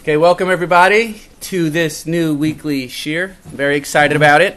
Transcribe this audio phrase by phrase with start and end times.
[0.00, 3.34] Okay, welcome everybody to this new weekly shiur.
[3.44, 4.56] Very excited about it.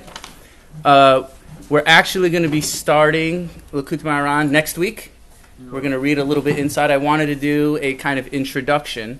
[0.85, 1.23] Uh,
[1.67, 5.11] we're actually going to be starting Likutei Moharan next week.
[5.59, 6.91] We're going to read a little bit inside.
[6.91, 9.19] I wanted to do a kind of introduction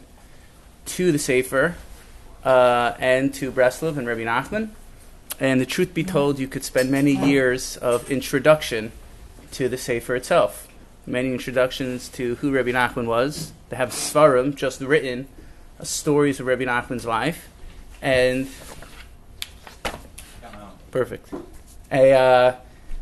[0.85, 1.75] to the Sefer
[2.45, 4.69] uh, and to Breslov and Rabbi Nachman.
[5.41, 8.93] And the truth be told, you could spend many years of introduction
[9.51, 10.69] to the Sefer itself.
[11.05, 13.51] Many introductions to who Rabbi Nachman was.
[13.67, 15.27] They have Svarim just written
[15.83, 17.49] stories of Rabbi Nachman's life,
[18.01, 18.47] and
[20.91, 21.33] perfect.
[21.91, 22.55] A, uh,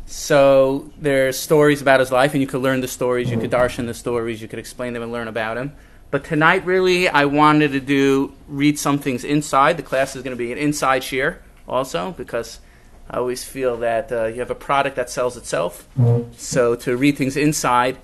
[0.06, 3.86] so there's stories about his life, and you could learn the stories, you could darshan
[3.86, 5.72] the stories, you could explain them and learn about him.
[6.10, 9.78] But tonight, really, I wanted to do read some things inside.
[9.78, 12.60] The class is going to be an inside shiur also because
[13.08, 15.88] I always feel that uh, you have a product that sells itself.
[16.36, 17.96] So to read things inside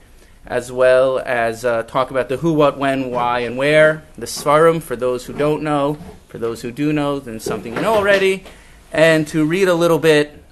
[0.49, 4.83] as well as uh, talk about the who, what, when, why, and where, the Svarim
[4.83, 8.43] for those who don't know, for those who do know, then something you know already,
[8.91, 10.43] and to read a little bit,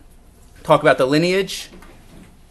[0.63, 1.71] talk about the lineage,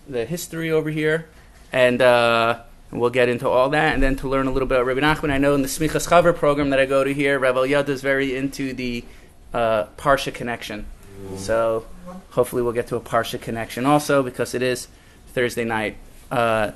[0.09, 1.29] the history over here,
[1.71, 2.59] and, uh,
[2.91, 5.29] we'll get into all that, and then to learn a little bit about Rabbi Nachman.
[5.29, 8.01] I know in the Smichas Chaver program that I go to here, Rabbi Yada is
[8.01, 9.05] very into the
[9.53, 10.85] uh, Parsha connection.
[11.37, 11.85] So
[12.31, 14.87] hopefully we'll get to a Parsha connection also because it is
[15.27, 15.97] Thursday night.
[16.31, 16.71] Uh,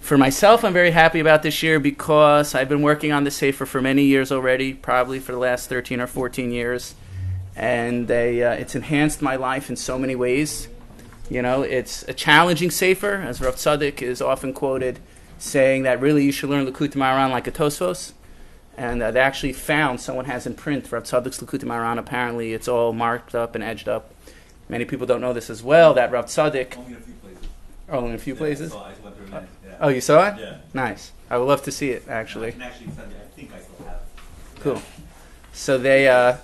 [0.00, 3.66] for myself, I'm very happy about this year because I've been working on the sefer
[3.66, 6.94] for many years already, probably for the last 13 or 14 years.
[7.56, 10.68] And they, uh, it's enhanced my life in so many ways.
[11.28, 14.98] You know, it's a challenging sefer, as Rav Tzadok is often quoted
[15.38, 18.12] saying that really you should learn Likutei Moharan like a Tosfos.
[18.76, 21.98] And uh, they actually found someone has in print Rav Tzadok's Likutei Moharan.
[21.98, 24.14] Apparently, it's all marked up and edged up.
[24.68, 25.94] Many people don't know this as well.
[25.94, 27.48] That Rav Tzadok, Only in a few places.
[27.90, 28.72] oh, in a few Yeah, places.
[29.78, 30.28] So I went through it.
[30.28, 30.34] Yeah.
[30.34, 30.40] Oh, you saw it?
[30.40, 30.58] Yeah.
[30.74, 31.12] Nice.
[31.30, 32.52] I would love to see it I actually.
[32.52, 33.18] can actually send you.
[33.18, 33.96] I think I still have.
[33.96, 34.60] it.
[34.60, 34.82] Cool.
[35.52, 36.36] So they uh,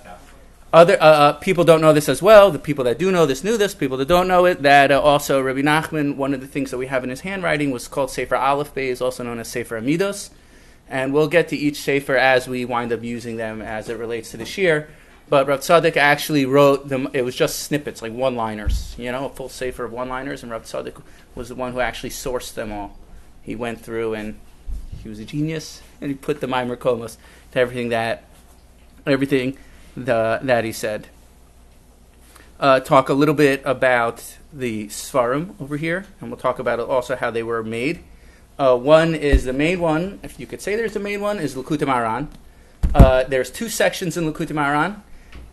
[0.73, 2.51] other uh, uh, people don't know this as well.
[2.51, 3.73] The people that do know this knew this.
[3.73, 6.17] People that don't know it, that uh, also Rabbi Nachman.
[6.17, 9.01] One of the things that we have in his handwriting was called Sefer Aleph Beis,
[9.01, 10.31] also known as Sefer Amidos.
[10.89, 14.31] And we'll get to each sefer as we wind up using them as it relates
[14.31, 14.87] to the shir.
[15.27, 17.09] But Rav Tzadok actually wrote them.
[17.13, 18.95] It was just snippets, like one-liners.
[18.99, 21.01] You know, a full sefer of one-liners, and Rav Tzadok
[21.33, 22.97] was the one who actually sourced them all.
[23.45, 24.39] He went through and
[25.03, 27.17] he was a genius, and he put the Maimer Komos
[27.51, 28.23] to everything that
[29.05, 29.57] everything
[29.95, 31.07] the, that he said.
[32.59, 37.15] Uh, talk a little bit about the Svarim over here, and we'll talk about also
[37.15, 38.03] how they were made.
[38.57, 41.53] Uh, one is the main one, if you could say there's the main one, is
[41.55, 42.27] Likutei Moharan.
[42.95, 45.01] Uh, there's two sections in Likutei Moharan.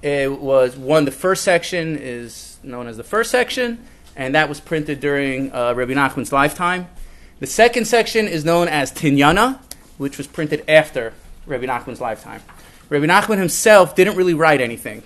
[0.01, 4.61] It was one, the first section is known as the first section, and that was
[4.61, 6.87] printed during uh, Rabbi Nachman's lifetime.
[7.43, 9.59] The second section is known as Tinyana,
[9.99, 11.13] which was printed after
[11.45, 12.41] Rabbi Nachman's lifetime.
[12.89, 15.03] Rabbi Nachman himself didn't really write anything.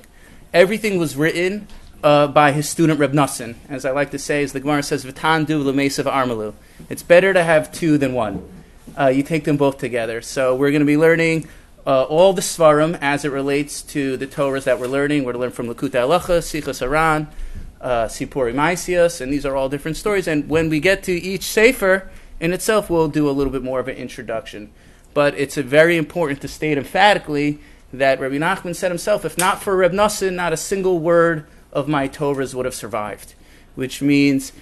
[0.52, 1.66] Everything was written
[2.04, 3.54] uh, by his student Reb Nassin.
[3.70, 6.52] As I like to say, as the Gemara says, "V'tan du l'mesav armalu."
[6.90, 8.46] It's better to have two than one.
[8.94, 10.20] Uh, you take them both together.
[10.20, 11.48] So we're going to be learning
[11.86, 15.24] uh, all the svarim as it relates to the Torahs that we're learning.
[15.24, 17.28] We're to learn from Likutei Halacha, Sichas Aran,
[17.80, 20.28] uh, Sipori Maisias, and these are all different stories.
[20.28, 22.10] And when we get to each sefer
[22.40, 24.70] in itself, we'll do a little bit more of an introduction.
[25.14, 27.58] But it's very important to state emphatically
[27.92, 31.88] that Rabbi Nachman said himself, if not for Reb Nassin, not a single word of
[31.88, 33.34] my Torahs would have survived.
[33.74, 34.52] Which means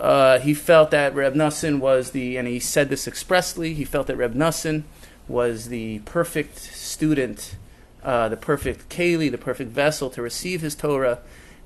[0.00, 4.06] uh, he felt that Reb Nassin was the, and he said this expressly, he felt
[4.08, 4.82] that Reb Nassin
[5.28, 7.56] was the perfect student,
[8.02, 11.20] uh, the perfect keli, the perfect vessel to receive his Torah.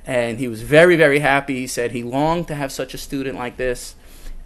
[0.06, 1.60] And he was very, very happy.
[1.60, 3.94] He said he longed to have such a student like this.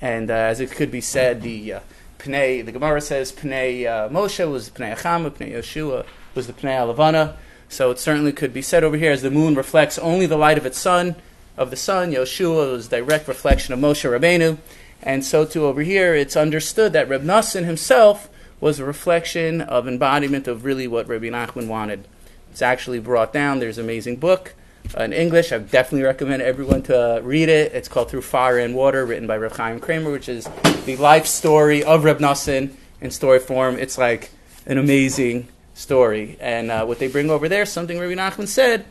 [0.01, 1.81] And uh, as it could be said, the uh,
[2.19, 6.05] Pnei, the Gemara says Pnei uh, Moshe was Pnei Achama, Pnei Yeshua
[6.35, 7.35] was the Pnei Alavana.
[7.69, 10.59] So it certainly could be said over here as the moon reflects only the light
[10.59, 11.17] of its sun,
[11.57, 12.13] of the sun.
[12.13, 14.59] Yeshua was direct reflection of Moshe Rabbeinu.
[15.03, 18.29] And so too over here, it's understood that Reb Nassim himself
[18.61, 22.07] was a reflection of embodiment of really what Rabbi Nachman wanted.
[22.51, 23.61] It's actually brought down.
[23.61, 24.55] There's an amazing book
[24.97, 25.53] in English.
[25.53, 27.73] I definitely recommend everyone to uh, read it.
[27.73, 30.49] It's called Through Fire and Water, written by Reb Chaim Kramer, which is
[30.87, 33.77] the life story of Reb Nassim in story form.
[33.77, 34.31] It's like
[34.67, 36.37] an amazing story.
[36.41, 38.85] And uh, what they bring over there, something Rabbi Nachman said,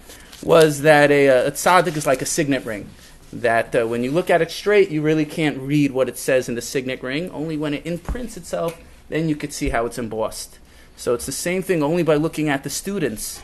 [0.43, 2.89] was that a, a tzaddik is like a signet ring.
[3.33, 6.47] That uh, when you look at it straight, you really can't read what it says
[6.47, 7.29] in the signet ring.
[7.31, 8.79] Only when it imprints itself,
[9.09, 10.59] then you could see how it's embossed.
[10.95, 11.83] So it's the same thing.
[11.83, 13.41] Only by looking at the students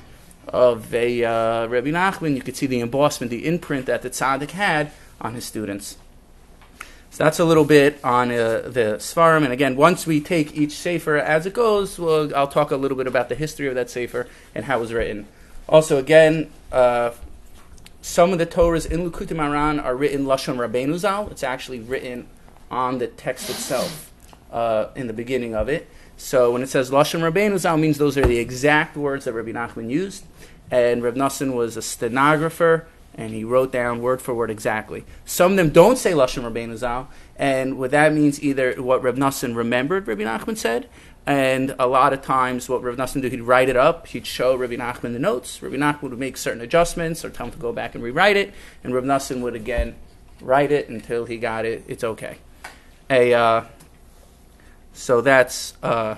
[0.48, 4.52] of a uh, Rabbi Nachman, you could see the embossment, the imprint that the tzaddik
[4.52, 4.92] had
[5.22, 5.98] on his students.
[7.12, 9.44] So that's a little bit on uh, the Svarim.
[9.44, 12.98] And again, once we take each Sefer as it goes, we'll, I'll talk a little
[12.98, 15.28] bit about the history of that Sefer and how it was written.
[15.70, 17.12] Also, again, uh,
[18.02, 21.30] some of the Torahs in Likutei Moharan are written Lashon Rabbeinu Zal.
[21.30, 22.28] It's actually written
[22.72, 24.12] on the text itself
[24.52, 25.88] uh, in the beginning of it.
[26.18, 29.52] So when it says Lashon Rabbeinu Zal, means those are the exact words that Rabbi
[29.52, 30.26] Nachman used.
[30.72, 35.06] And Reb Nassan was a stenographer, and he wrote down word for word exactly.
[35.26, 39.18] Some of them don't say Lashon Rabbeinu Zal, and what that means either what Reb
[39.18, 40.88] Nassan remembered Rabbi Nachman said,
[41.26, 44.56] and a lot of times what Rabbi Nassan do, he'd write it up, he'd show
[44.56, 47.72] Rabbi Nachman the notes, Rabbi Nachman would make certain adjustments or tell him to go
[47.72, 49.96] back and rewrite it, and Rabbi Nassan would again
[50.42, 52.38] write it until he got it, it's okay.
[53.10, 53.64] A, uh,
[54.94, 56.16] so that's uh,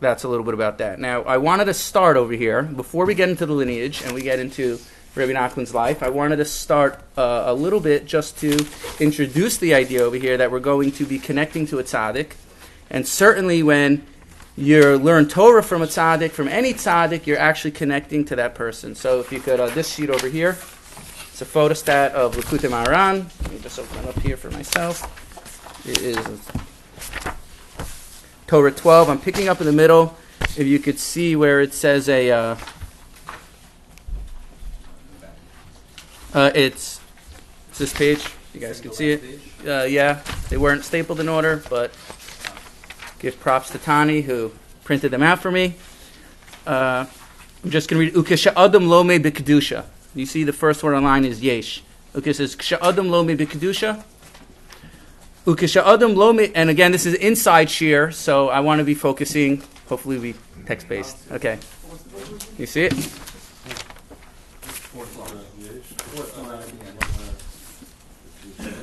[0.00, 0.98] that's a little bit about that.
[0.98, 4.22] Now, I wanted to start over here before we get into the lineage and we
[4.22, 4.78] get into
[5.14, 6.02] Rabbi Nachman's life.
[6.02, 8.64] I wanted to start uh, a little bit just to
[8.98, 12.32] introduce the idea over here that we're going to be connecting to a tzaddik,
[12.88, 14.06] and certainly when
[14.56, 18.94] you learn Torah from a tzaddik, from any tzaddik, you're actually connecting to that person.
[18.94, 20.50] So if you could, uh, this sheet over here,
[21.30, 23.24] it's a photostat of Likutei Moharan.
[23.42, 25.06] Let me just open it up here for myself.
[25.88, 26.16] It is
[28.50, 29.08] Torah 12.
[29.08, 30.16] I'm picking up in the middle.
[30.56, 32.56] If you could see where it says a, uh,
[36.34, 37.00] uh, it's,
[37.68, 38.26] it's this page.
[38.52, 39.40] You guys can see it.
[39.64, 41.92] Uh, yeah, they weren't stapled in order, but
[43.20, 44.50] give props to Tani who
[44.82, 45.76] printed them out for me.
[46.66, 47.06] Uh,
[47.62, 49.84] I'm just going to read Ukesha Adam Lome B'Kedusha.
[50.12, 51.84] You see the first word online is Yesh.
[52.16, 54.02] Okay, says Ksha Adam Lome B'Kedusha.
[55.46, 59.62] Ukesha Adam Lome, and again, this is inside shiur, so I want to be focusing.
[59.88, 60.34] Hopefully, we
[60.66, 61.16] text based.
[61.32, 61.58] Okay,
[62.58, 62.92] you see it.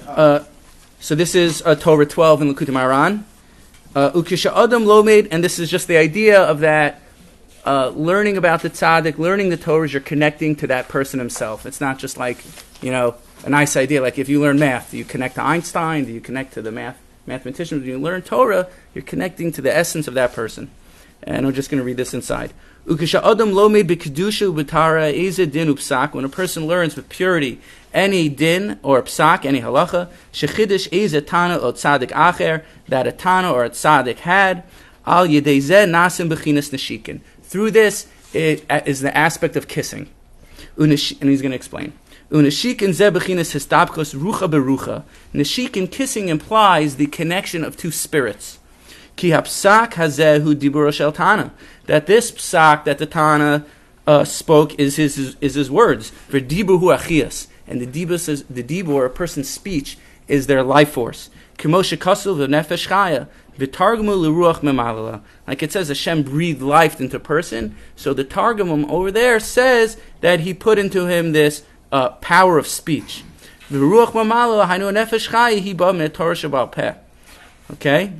[0.07, 0.43] Uh,
[0.99, 3.23] so this is uh, Torah 12 in Likutei Moharan.
[3.95, 7.01] Uh, Ukisha Adam Lomed, and this is just the idea of that
[7.67, 11.65] uh, learning about the tzaddik, learning the Torah, you're connecting to that person himself.
[11.65, 12.43] It's not just like,
[12.81, 13.15] you know,
[13.47, 14.01] a nice idea.
[14.01, 16.05] Like if you learn math, do you connect to Einstein?
[16.05, 17.79] Do you connect to the math mathematician?
[17.79, 20.69] When you learn Torah, you're connecting to the essence of that person.
[21.23, 22.51] And I'm just going to read this inside.
[22.89, 23.09] Eze din
[25.73, 26.13] upsak.
[26.13, 27.59] When a person learns with purity
[27.93, 33.51] any din or psak, any halacha, shechidish eze tana or tzadik acher, that a tana
[33.51, 34.63] or a tzadik had,
[35.05, 37.21] al yedezeh nasim b'chinas neshikin.
[37.43, 40.09] Through this, it is the aspect of kissing.
[40.77, 41.93] And he's going to explain.
[42.29, 45.03] Uneshikin zeh b'chinas histabchos rucha berucha.
[45.33, 48.59] Neshikin kissing implies the connection of two spirits.
[49.15, 51.53] Ki hapsak hazehu shel tana.
[51.85, 53.65] That this psak that the Tana
[54.05, 56.09] uh, spoke is his, is, is his words.
[56.09, 57.47] For dibur hu achias.
[57.65, 59.97] And the dibur, is, the dibur, a person's speech,
[60.27, 61.29] is their life force.
[61.57, 63.27] Kimoshe kasul v'nefesh chaya.
[63.57, 65.21] V'targumu l'ruach memalala.
[65.47, 67.75] Like it says, Hashem breathed life into person.
[67.95, 72.67] So the Targumum over there says that he put into him this uh, power of
[72.67, 73.23] speech.
[77.73, 78.13] Okay?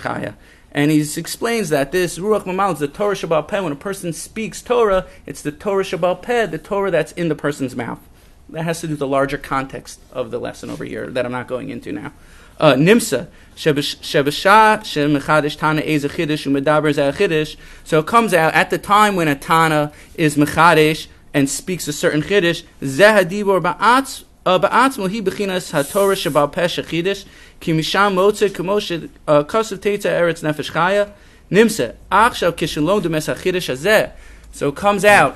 [0.00, 0.34] Chaya.
[0.72, 3.60] And he explains that this Ruach Mamal is the Torah Shebaal Peh.
[3.60, 7.34] When a person speaks Torah, it's the Torah Shebaal Peh, the Torah that's in the
[7.34, 8.00] person's mouth.
[8.48, 11.32] That has to do with the larger context of the lesson over here that I'm
[11.32, 12.12] not going into now
[12.59, 17.57] Uh, Nimsa, Shebasha, Shemechadish Tana Eze Chiddish, Umedaber Chiddish.
[17.83, 21.93] So it comes out at the time when a Tana is Mechadish and speaks a
[21.93, 27.25] certain Chiddish, Zehadibor Ba'atz, Ba'atzmo Hi Bechinas HaTorah Shabbat Peh Shechidish,
[27.59, 31.03] כי משם מוצא כמו שכסף תצא ארץ נפש חיה,
[31.51, 31.87] נמצא.
[32.09, 34.05] עכשיו כשלא דמס החידש הזה,
[34.53, 35.33] so it comes out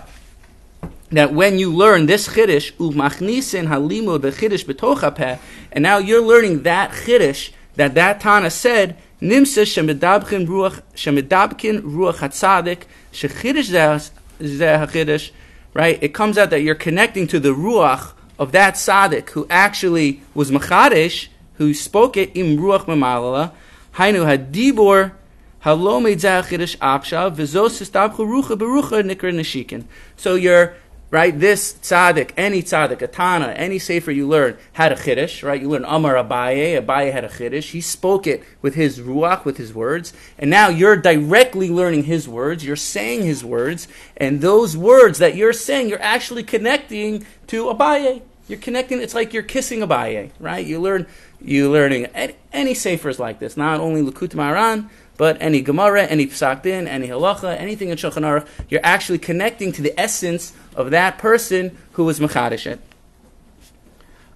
[1.10, 5.38] that when you learn this chiddush, umachnisin halimud bechiddush betoch hapeh,
[5.72, 12.16] and now you're learning that chiddush that that Tana said, nimsa shemidabkin ruach shemidabkin ruach
[12.16, 15.30] hatzadik shechiddush zeh
[15.74, 15.98] right?
[16.02, 20.50] It comes out that you're connecting to the ruach of that tzaddik who actually was
[20.50, 23.52] machadesh, who spoke it im ruach mamalala,
[23.94, 25.12] hainu hadibor
[25.64, 29.84] halomid zachidish akshav v'zos istabchu rucha berucha nikra neshikin.
[30.16, 30.74] So you're
[31.14, 31.38] right.
[31.38, 35.60] This tzaddik, any tzaddik, a tana, any sefer you learn had a chiddush, right?
[35.62, 37.70] You learn Amar Abaye, Abaye had a chiddush.
[37.70, 42.28] He spoke it with his ruach, with his words, and now you're directly learning his
[42.28, 42.64] words.
[42.64, 48.22] You're saying his words, and those words that you're saying, you're actually connecting to Abaye.
[48.48, 49.00] You're connecting.
[49.00, 50.66] It's like you're kissing Abaye, right?
[50.66, 51.06] You learn
[51.40, 52.06] You're learning
[52.52, 57.08] any, sefers like this, not only Likut Maran, but any Gemara, any Psak Din, any
[57.08, 62.04] Halacha, anything in Shulchan Aruch, you're actually connecting to the essence of that person who
[62.04, 62.80] was Machadish it.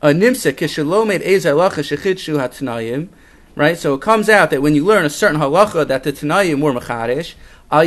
[0.01, 3.09] a nimsa kishalomed ez halacha shechidshu hatnayim.
[3.57, 6.61] Right, so it comes out that when you learn a certain halacha that the Tanayim
[6.61, 7.35] were macharish,
[7.71, 7.83] so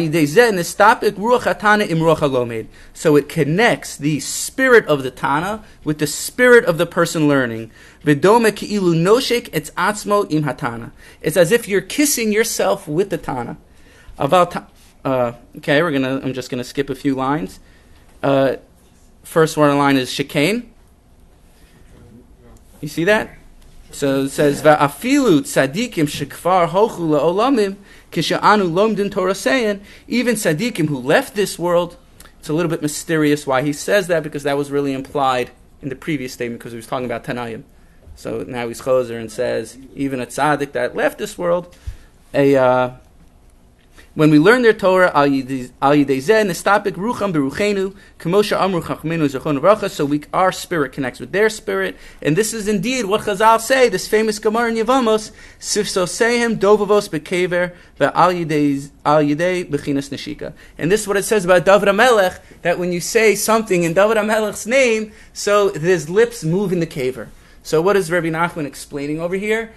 [3.16, 7.72] it connects the spirit of the Tana with the spirit of the person learning.
[8.04, 8.26] It's
[11.38, 13.58] as if you're kissing yourself with the Tana.
[14.18, 14.70] About
[15.04, 16.22] uh, okay, we're gonna.
[16.24, 17.60] I'm just gonna skip a few lines.
[18.22, 18.58] Uh,
[19.24, 20.72] first one line is chicane.
[22.82, 23.32] You see that?
[23.92, 27.78] So it says va'afilu tzadikim shekfar hochu la'olamim
[28.12, 31.98] kisha'anu lomdin Torah saying even tzadikim who left this world.
[32.40, 35.52] It's a little bit mysterious why he says that because that was really implied
[35.82, 37.64] in the previous statement because he was talking about Tanayim.
[38.16, 41.76] So now he's closer and says even a tzaddik that left this world,
[42.34, 42.92] a uh,
[44.14, 50.52] when we learn their Torah, al yidezeh nestapik rucham beruchenu, kamosha amru so we, our
[50.52, 51.96] spirit connects with their spirit.
[52.22, 57.10] And this is indeed what Chazal say, this famous Gemara in Yevamos, sifso sehem dovavos
[57.10, 60.54] bekever, ve'al yidei bechinas neshika.
[60.78, 63.94] And this is what it says about David HaMelech, that when you say something in
[63.94, 67.30] David HaMelech's name, so his lips move in the kever.
[67.64, 69.72] So what is Rabbi Nachman explaining over here?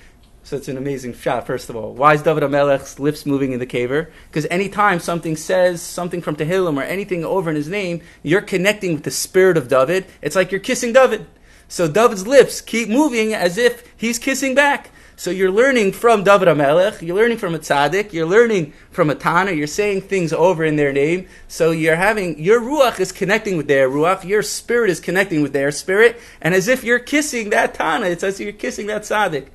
[0.45, 1.95] So it's an amazing shot, first of all.
[1.95, 4.11] Why is David HaMelech's lips moving in the kever?
[4.29, 8.93] Because anytime something says something from Tehillim or anything over in his name, you're connecting
[8.93, 10.05] with the spirit of David.
[10.21, 11.25] It's like you're kissing David.
[11.67, 14.91] So David's lips keep moving as if he's kissing back.
[15.17, 19.15] So you're learning from David HaMelech, you're learning from a tzaddik, you're learning from a
[19.15, 21.27] Tana, you're saying things over in their name.
[21.49, 25.55] So you're having, your Ruach is connecting with their Ruach, your spirit is connecting with
[25.55, 29.03] their spirit, and as if you're kissing that Tana, it's as if you're kissing that
[29.03, 29.47] tzaddik.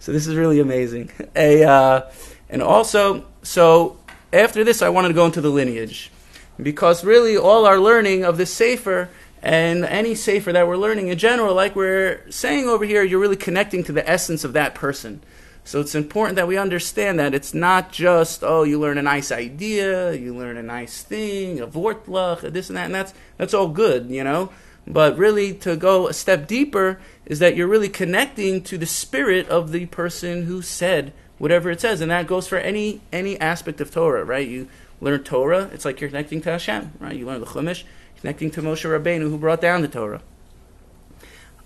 [0.00, 1.10] So this is really amazing.
[1.36, 2.10] A, uh,
[2.48, 3.96] and also, so
[4.32, 6.10] after this, I wanted to go into the lineage.
[6.60, 9.10] Because really, all our learning of this Sefer
[9.42, 13.36] and any Sefer that we're learning in general, like we're saying over here, you're really
[13.36, 15.20] connecting to the essence of that person.
[15.68, 19.30] So it's important that we understand that it's not just, oh, you learn a nice
[19.30, 23.68] idea, you learn a nice thing, a vortlach, this and that, and that's, that's all
[23.68, 24.50] good, you know?
[24.88, 29.46] But really, to go a step deeper is that you're really connecting to the spirit
[29.48, 33.80] of the person who said whatever it says, and that goes for any any aspect
[33.80, 34.48] of Torah, right?
[34.48, 34.66] You
[35.00, 37.14] learn Torah, it's like you're connecting to Hashem, right?
[37.14, 37.84] You learn the Chumash,
[38.20, 40.22] connecting to Moshe Rabbeinu, who brought down the Torah.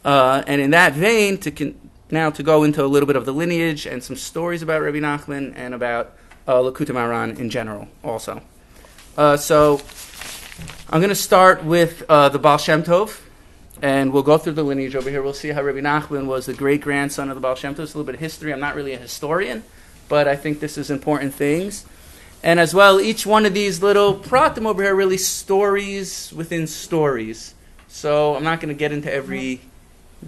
[0.04, 3.24] Uh, and in that vein, to con- now to go into a little bit of
[3.24, 6.12] the lineage and some stories about Rabbi Nachman and about
[6.46, 8.42] uh, Likutei Moharan in general, also.
[9.16, 9.80] Uh, so
[10.92, 13.18] I'm going to start with uh, the Baal Shem Tov,
[13.80, 15.22] and we'll go through the lineage over here.
[15.22, 17.84] We'll see how Rabbi Nachman was the great grandson of the Baal Shem Tov.
[17.84, 18.52] It's a little bit of history.
[18.52, 19.62] I'm not really a historian,
[20.10, 21.86] but I think this is important things.
[22.42, 27.54] And as well, each one of these little pratim over here really stories within stories.
[27.88, 29.62] So I'm not going to get into every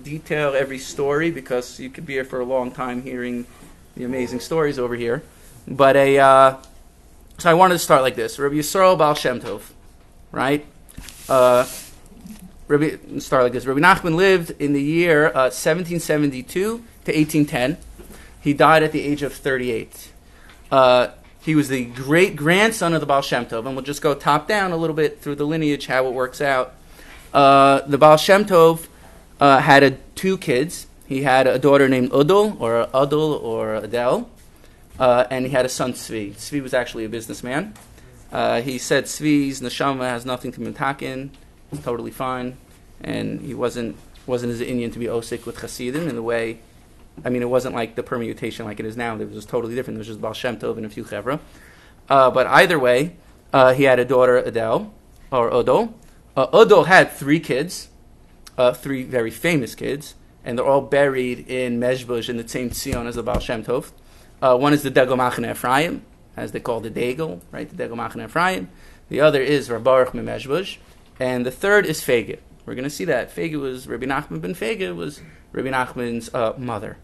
[0.02, 3.44] detail, every story, because you could be here for a long time hearing
[3.96, 5.22] the amazing stories over here.
[5.68, 6.56] But a, uh,
[7.36, 9.74] so I wanted to start like this: Rabbi Yisrael Baal Shem Tov
[10.34, 10.66] right?
[11.28, 11.66] Uh,
[12.66, 13.66] Rabbi, start like this.
[13.66, 17.76] Rabbi Nachman lived in the year uh, 1772 to 1810.
[18.40, 20.12] He died at the age of 38.
[20.70, 21.08] Uh,
[21.40, 24.48] he was the great grandson of the Baal Shem Tov, and we'll just go top
[24.48, 26.74] down a little bit through the lineage, how it works out.
[27.32, 28.86] Uh, the Baal Shem Tov
[29.40, 30.86] uh, had a, two kids.
[31.06, 34.28] He had a daughter named Udal, or Adul, or Adele,
[34.98, 36.32] uh, and he had a son, Tzvi.
[36.32, 37.74] Tzvi was actually a businessman.
[38.33, 41.31] Uh, he said Tzvi's neshama has nothing to mitakin.
[41.73, 42.57] It's totally fine,
[43.00, 46.61] and he wasn't wasn't his Indian to be osik with Hasidim in the way.
[47.25, 49.14] I mean, it wasn't like the permutation like it is now.
[49.16, 49.99] It was just totally different.
[49.99, 51.38] It was just Baal Shem Tov and a few chevra.
[52.09, 53.16] Uh, but either way,
[53.52, 54.93] uh, he had a daughter Adele
[55.31, 55.95] or Odo.
[56.37, 57.88] Uh, Odo had three kids,
[58.59, 60.14] uh, three very famous kids,
[60.45, 63.93] and they're all buried in Mezbush in the same Tzion as the Baal Shem Tov.
[64.43, 66.04] Uh, one is the Degel Machane Ephraim,
[66.36, 67.68] as they call the Degel, right?
[67.68, 68.68] The Degel Machane Ephraim.
[69.08, 70.78] The other is Rabaruch Mimeshbush.
[71.20, 72.38] And the third is Fege.
[72.66, 73.30] We're going to see that.
[73.30, 75.20] Fege was, Rabbi Nachman ben Fege was
[75.52, 76.96] Rabbi Nachman's uh, mother.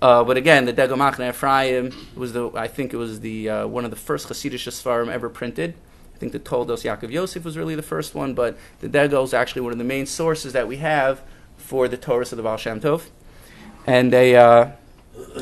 [0.00, 3.66] Uh, but again, the Degel Machane Ephraim was the, I think it was the, uh,
[3.66, 5.74] one of the first Hasidic Sfarim ever printed.
[6.14, 9.34] I think the Toldos Yaakov Yosef was really the first one, but the Degel is
[9.34, 11.22] actually one of the main sources that we have
[11.56, 13.08] for the Torah of the Baal Shem Tov.
[13.86, 14.70] And they, uh,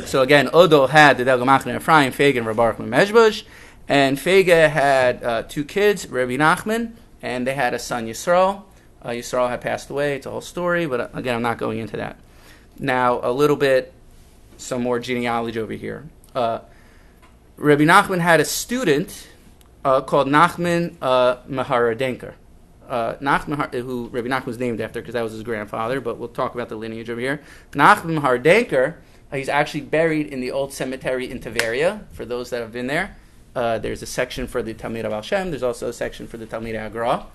[0.04, 3.44] so again, Odo had the Degel Machane Ephraim, Fege, and Rabarach Mejbush,
[3.88, 8.62] and Fege had uh, two kids, Rabbi Nachman, and they had a son, Yisrael.
[9.02, 10.16] Uh, Yisrael had passed away.
[10.16, 12.16] It's a whole story, but uh, again, I'm not going into that.
[12.78, 13.92] Now, a little bit,
[14.56, 16.08] some more genealogy over here.
[16.34, 16.60] Uh,
[17.56, 19.28] Rabbi Nachman had a student
[19.84, 22.34] uh, called Nachman uh, Maharadenker.
[22.88, 26.28] uh, Nachman, who Rabbi Nachman was named after because that was his grandfather, but we'll
[26.28, 27.40] talk about the lineage over here.
[27.72, 28.96] Nachman Hardenker, uh,
[29.32, 32.06] he's actually buried in the old cemetery in Tveria.
[32.12, 33.16] For those that have been there,
[33.54, 35.50] uh, there's a section for the Talmid of Al Shem.
[35.50, 37.26] There's also a section for the Talmid Agra,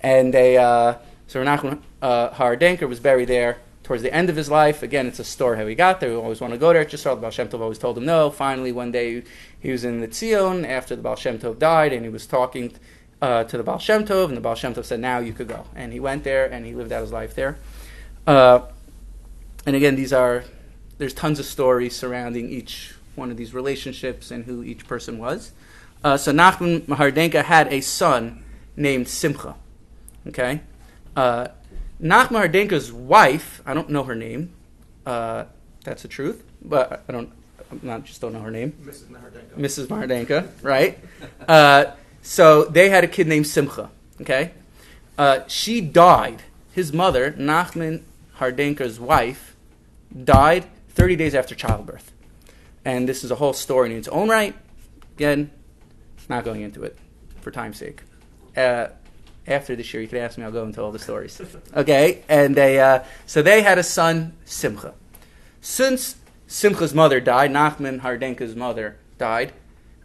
[0.00, 0.94] and they uh,
[1.26, 1.42] so
[2.02, 4.82] uh, was buried there towards the end of his life.
[4.82, 6.10] Again, it's a story how he got there.
[6.10, 6.84] We always want to go there.
[6.84, 8.30] Just the Baal Shem Tov always told him no.
[8.30, 9.22] Finally, one day
[9.60, 12.72] he was in the Tzion after the Baal Shem Tov died, and he was talking
[13.22, 15.48] uh, to the Baal Shem Tov, and the Baal Shem Tov said, "Now you could
[15.48, 17.58] go." And he went there, and he lived out his life there.
[18.26, 18.60] Uh,
[19.66, 20.44] and again, these are
[21.00, 25.52] there's tons of stories surrounding each one of these relationships and who each person was.
[26.04, 28.44] Uh, so Nachman Mahardenka had a son
[28.76, 29.56] named Simcha.
[30.26, 30.60] Okay,
[31.16, 31.48] uh,
[32.02, 34.52] Nachman Hardenka's wife, I don't know her name.
[35.06, 35.44] Uh,
[35.84, 37.32] that's the truth, but I don't.
[37.70, 38.72] I'm not just don't know her name.
[38.84, 39.06] Mrs.
[39.06, 39.56] Nahardenko.
[39.56, 39.86] Mrs.
[39.86, 40.98] Mardenka, right?
[41.48, 43.90] Uh, so they had a kid named Simcha.
[44.20, 44.50] Okay,
[45.16, 46.42] uh, she died.
[46.72, 48.02] His mother, Nachman
[48.36, 49.56] Hardenka's wife,
[50.24, 52.12] died 30 days after childbirth,
[52.84, 54.54] and this is a whole story in its own right.
[55.16, 55.50] Again,
[56.30, 56.96] not going into it
[57.40, 58.02] for time's sake.
[58.56, 58.86] Uh,
[59.46, 60.44] after this year, you can ask me.
[60.44, 61.40] I'll go into all the stories.
[61.74, 64.94] Okay, and they uh, so they had a son, Simcha.
[65.60, 66.16] Since
[66.46, 69.52] Simcha's mother died, Nachman Hardenka's mother died.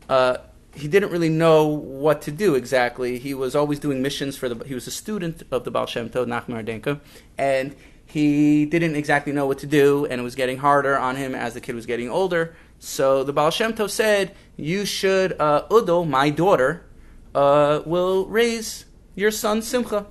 [0.09, 0.37] Uh,
[0.73, 3.17] he didn't really know what to do exactly.
[3.17, 4.63] He was always doing missions for the.
[4.65, 6.99] He was a student of the Baal Shem Tov, Nachman Hardenka,
[7.37, 11.35] and he didn't exactly know what to do, and it was getting harder on him
[11.35, 12.55] as the kid was getting older.
[12.79, 16.85] So the Baal Shem Tov said, "You should, uh, Udo, my daughter,
[17.33, 18.85] uh, will raise
[19.15, 20.05] your son Simcha."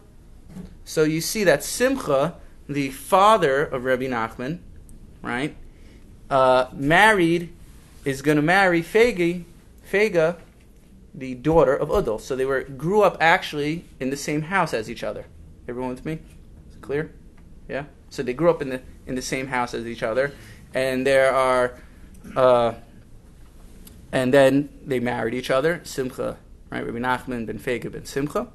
[0.84, 2.34] So you see that Simcha,
[2.68, 4.58] the father of Rabbi Nachman,
[5.22, 5.56] right,
[6.30, 7.50] uh, married,
[8.04, 9.44] is going to marry Fegi,
[9.90, 10.36] Fega,
[11.14, 12.18] the daughter of Udal.
[12.18, 15.26] So they were grew up actually in the same house as each other.
[15.68, 16.14] Everyone with me?
[16.68, 17.12] Is it clear?
[17.68, 17.84] Yeah.
[18.10, 20.32] So they grew up in the in the same house as each other,
[20.72, 21.78] and there are,
[22.36, 22.74] uh,
[24.12, 25.80] and then they married each other.
[25.84, 26.36] Simcha,
[26.70, 26.84] right?
[26.86, 28.48] Rabbi Nachman ben Fega ben Simcha.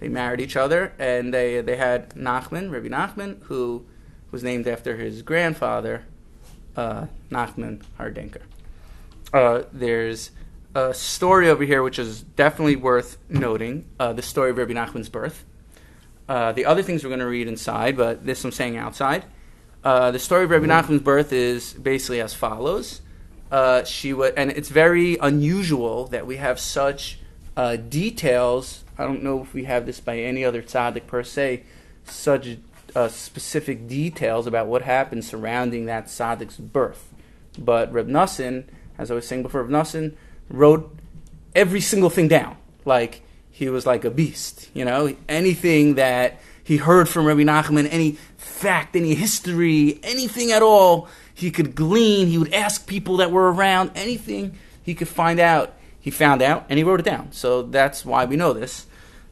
[0.00, 3.84] They married each other, and they they had Nachman, Rabbi Nachman, who
[4.30, 6.04] was named after his grandfather,
[6.76, 8.42] uh, Nachman Hardenker.
[9.32, 10.30] Uh, there's
[10.74, 15.08] a story over here which is definitely worth noting uh, the story of Rabbi Nachman's
[15.08, 15.44] birth.
[16.28, 19.24] Uh, the other things we're going to read inside, but this I'm saying outside.
[19.84, 23.00] Uh, the story of Rabbi Nachman's birth is basically as follows.
[23.50, 27.18] Uh, she wa- and it's very unusual that we have such
[27.56, 28.84] uh, details.
[28.96, 31.64] I don't know if we have this by any other tzaddik per se,
[32.04, 32.58] such
[32.94, 37.12] uh, specific details about what happened surrounding that tzaddik's birth.
[37.58, 38.64] But Reb Nassin,
[38.96, 40.14] as I was saying before, Reb Nassin
[40.48, 40.96] wrote
[41.54, 42.56] every single thing down.
[42.84, 45.14] Like he was like a beast, you know.
[45.28, 51.50] Anything that he heard from Rabbi Nachman, any fact, any history, anything at all, he
[51.50, 52.28] could glean.
[52.28, 55.74] He would ask people that were around, anything he could find out.
[56.00, 57.30] He found out and he wrote it down.
[57.30, 58.86] So that's why we know this.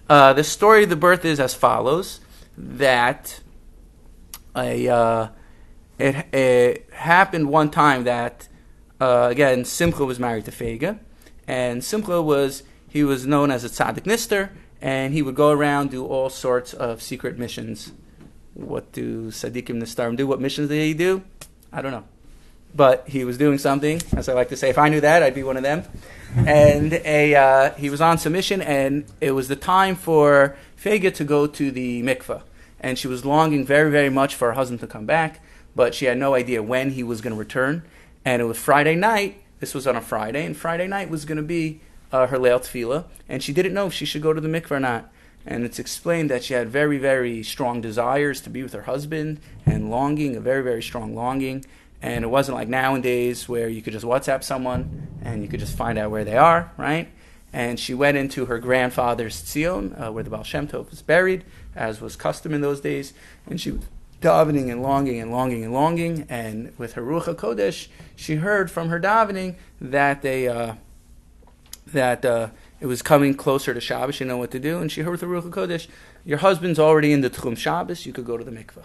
[0.08, 2.20] Uh, the story of the birth is as follows:
[2.56, 3.40] that
[4.54, 5.28] a uh,
[5.98, 8.48] it, it happened one time that
[9.00, 10.98] uh, again Simcha was married to Fega,
[11.48, 14.50] and Simcha was he was known as a tzaddik nister,
[14.82, 17.92] and he would go around do all sorts of secret missions.
[18.54, 20.26] What do tzaddikim nistarim do?
[20.26, 21.22] What missions did he do?
[21.72, 22.04] I don't know,
[22.74, 24.02] but he was doing something.
[24.16, 25.84] As I like to say, if I knew that, I'd be one of them.
[26.34, 31.24] and a uh, he was on submission, and it was the time for Fega to
[31.24, 32.42] go to the mikveh,
[32.80, 35.40] and she was longing very, very much for her husband to come back,
[35.76, 37.84] but she had no idea when he was going to return.
[38.24, 39.42] And it was Friday night.
[39.60, 41.80] This was on a Friday, and Friday night was going to be
[42.12, 44.72] uh, her Leil Tevilah, and she didn't know if she should go to the mikveh
[44.72, 45.10] or not.
[45.46, 49.40] And it's explained that she had very, very strong desires to be with her husband
[49.64, 51.64] and longing, a very, very strong longing.
[52.02, 55.76] And it wasn't like nowadays where you could just WhatsApp someone and you could just
[55.76, 57.08] find out where they are, right?
[57.52, 61.44] And she went into her grandfather's Tzion, uh, where the Baal Shem Tov was buried,
[61.74, 63.12] as was custom in those days.
[63.46, 63.82] And she was
[64.20, 66.26] davening and longing and longing and longing.
[66.28, 70.74] And with her Ruach HaKodesh, she heard from her davening that they, uh,
[71.92, 72.48] that uh,
[72.80, 74.14] it was coming closer to Shabbos.
[74.14, 74.78] She didn't know what to do.
[74.78, 75.88] And she heard the Ruach HaKodesh,
[76.24, 78.84] your husband's already in the Tchum Shabbos, you could go to the mikveh.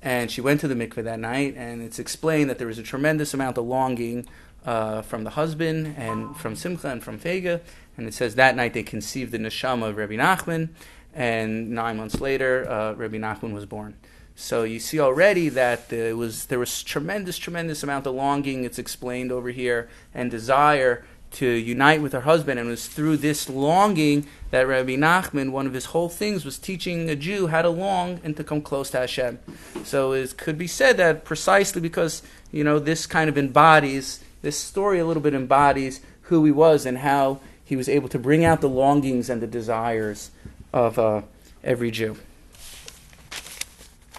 [0.00, 2.82] And she went to the mikveh that night, and it's explained that there was a
[2.82, 4.26] tremendous amount of longing
[4.64, 7.60] uh, from the husband and from Simcha and from Fega.
[7.96, 10.68] And it says that night they conceived the neshama of Rabbi Nachman,
[11.14, 13.96] and nine months later, uh, Rabbi Nachman was born.
[14.36, 18.62] So you see already that there was there was tremendous, tremendous amount of longing.
[18.62, 23.18] It's explained over here and desire to unite with her husband, and it was through
[23.18, 27.62] this longing that Rabbi Nachman, one of his whole things was teaching a Jew how
[27.62, 29.38] to long and to come close to Hashem.
[29.84, 34.56] So it could be said that precisely because you know this kind of embodies this
[34.56, 38.44] story a little bit embodies who he was and how he was able to bring
[38.44, 40.30] out the longings and the desires
[40.72, 41.22] of uh,
[41.64, 42.16] every Jew.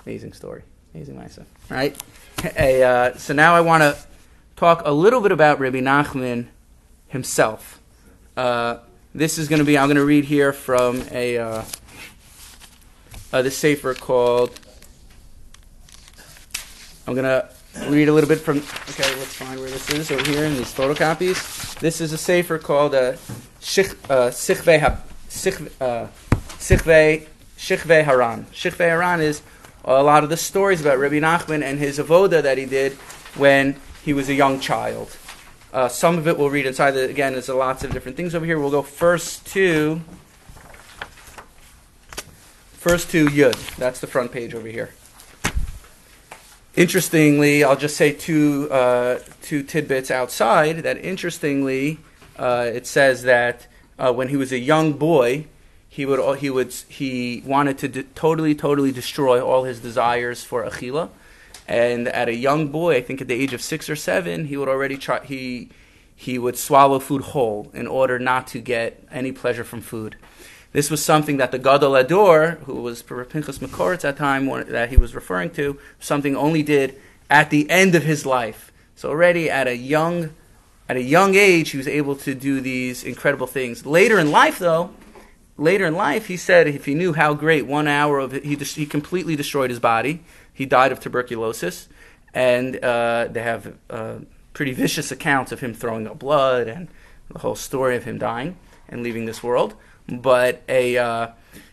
[0.05, 1.95] Amazing story, amazing Misa, right?
[2.57, 3.97] A, uh, so now I want to
[4.55, 6.47] talk a little bit about Rabbi Nachman
[7.09, 7.79] himself.
[8.37, 8.77] Uh,
[9.13, 11.63] this is going to be, I'm going to read here from a uh,
[13.33, 14.57] uh, the sefer called.
[17.05, 17.49] I'm going to
[17.89, 18.57] read a little bit from.
[18.57, 21.77] Okay, let's find where this is over here in these photocopies.
[21.79, 23.13] This is a sefer called uh,
[23.59, 24.29] Sichve uh,
[26.57, 28.45] Sichve Shichve Haran.
[28.45, 29.41] Shichve Haran is
[29.83, 32.93] a lot of the stories about Rabbi Nachman and his avoda that he did
[33.35, 35.15] when he was a young child.
[35.71, 36.91] Uh, some of it we'll read inside.
[36.91, 38.59] The, again, there's lots of different things over here.
[38.59, 40.01] We'll go first to
[42.71, 43.75] first to Yud.
[43.75, 44.91] That's the front page over here.
[46.75, 50.77] Interestingly, I'll just say two uh, two tidbits outside.
[50.77, 51.99] That interestingly,
[52.37, 53.67] uh, it says that
[53.99, 55.45] uh, when he was a young boy,
[55.87, 60.63] he would he would he wanted to de- totally totally destroy all his desires for
[60.63, 61.09] achila,
[61.69, 64.57] and at a young boy, I think at the age of six or seven, he
[64.57, 65.69] would already try he
[66.15, 70.15] he would swallow food whole in order not to get any pleasure from food.
[70.71, 74.89] This was something that the Gadol Ador, who was Pinchas Makor at that time, that
[74.89, 78.71] he was referring to, something only did at the end of his life.
[78.95, 80.31] So already at a young
[80.89, 83.85] at a young age, he was able to do these incredible things.
[83.85, 84.89] Later in life, though,
[85.55, 88.55] later in life, he said if he knew how great one hour of it, he,
[88.55, 90.23] he completely destroyed his body.
[90.59, 91.87] He died of tuberculosis,
[92.33, 94.15] and uh, they have uh,
[94.51, 96.89] pretty vicious accounts of him throwing up blood and
[97.31, 98.57] the whole story of him dying
[98.89, 99.73] and leaving this world.
[100.09, 101.27] But a uh,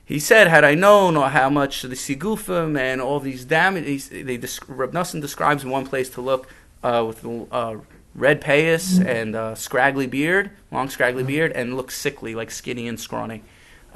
[0.04, 4.92] he said, had I known how much the sigufim and all these damage, they Reb
[4.92, 6.48] Nosson describes in one place to look
[6.84, 7.78] uh, with uh,
[8.14, 13.00] red payas and uh, scraggly beard, long scraggly beard, and look sickly, like skinny and
[13.00, 13.42] scrawny.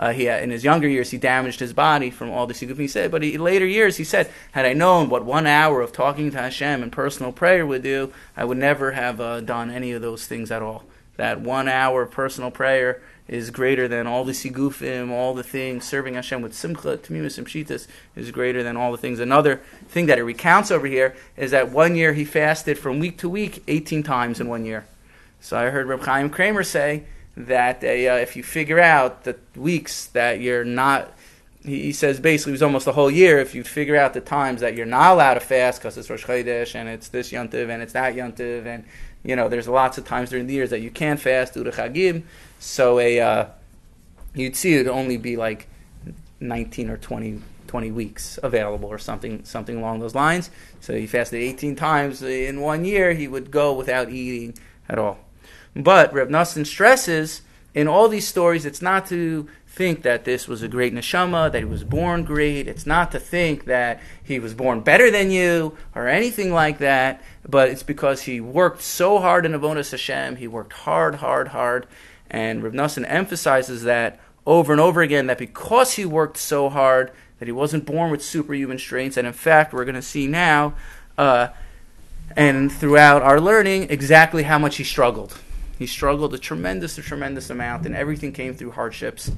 [0.01, 2.79] Uh, he had, in his younger years, he damaged his body from all the sigufim.
[2.79, 5.83] He said, but he, in later years, he said, had I known what one hour
[5.83, 9.71] of talking to Hashem and personal prayer would do, I would never have uh, done
[9.71, 10.85] any of those things at all.
[11.19, 15.85] That one hour of personal prayer is greater than all the sigufim, all the things.
[15.85, 17.87] Serving Hashem with simcha, tamimus, and
[18.17, 19.21] is greater than all the things.
[19.21, 23.19] Another thing that it recounts over here is that one year he fasted from week
[23.19, 24.87] to week 18 times in one year.
[25.41, 27.05] So I heard Reb Chaim Kramer say
[27.37, 31.13] that uh, if you figure out the weeks that you're not,
[31.65, 33.39] he, says basically it was almost the whole year.
[33.39, 36.25] If you figure out the times that you're not allowed to fast because it's Rosh
[36.25, 38.85] Chodesh and it's this yontiv and it's that yontiv and
[39.23, 41.71] you know there's lots of times during the years that you can't fast due to
[41.71, 42.23] chagim.
[42.59, 43.47] So a uh,
[44.35, 45.69] you'd see it only be like
[46.41, 50.51] 19 or 20 20 weeks available or something something along those lines.
[50.81, 53.13] So he fasted 18 times in one year.
[53.13, 55.19] He would go without eating at all.
[55.75, 57.43] But Reb Nosson stresses
[57.75, 61.59] in all these stories, it's not to think that this was a great neshama, that
[61.59, 62.67] he was born great.
[62.67, 67.23] It's not to think that he was born better than you or anything like that.
[67.49, 70.37] But it's because he worked so hard in Avodas Hashem.
[70.37, 71.87] He worked hard, hard, hard.
[72.29, 77.13] And Reb Nosson emphasizes that over and over again that because he worked so hard,
[77.39, 79.17] that he wasn't born with superhuman strengths.
[79.17, 80.75] And in fact, we're going to see now,
[81.17, 81.49] uh,
[82.37, 85.39] and throughout our learning, exactly how much he struggled.
[85.81, 89.33] He struggled a tremendous, a tremendous amount, and everything came through hardships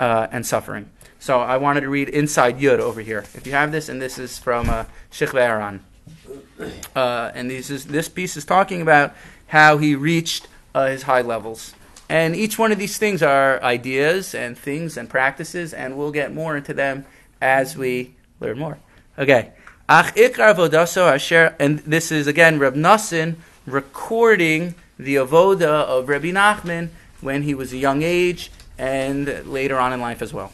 [0.00, 0.90] uh, and suffering.
[1.20, 3.24] So I wanted to read inside Yud over here.
[3.34, 8.08] If you have this, and this is from uh, Sheikh Uh, and this, is, this
[8.08, 9.14] piece is talking about
[9.46, 11.72] how he reached uh, his high levels.
[12.08, 16.34] And each one of these things are ideas and things and practices, and we'll get
[16.34, 17.06] more into them
[17.40, 18.78] as we learn more.
[19.16, 19.52] Okay.
[19.88, 26.88] And this is again Reb Nosson recording the avoda of Rabbi Nachman
[27.20, 30.52] when he was a young age and later on in life as well.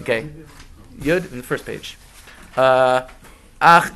[0.00, 0.28] Okay,
[0.98, 1.96] Yud in the first page.
[2.56, 3.02] Uh,
[3.60, 3.92] ach,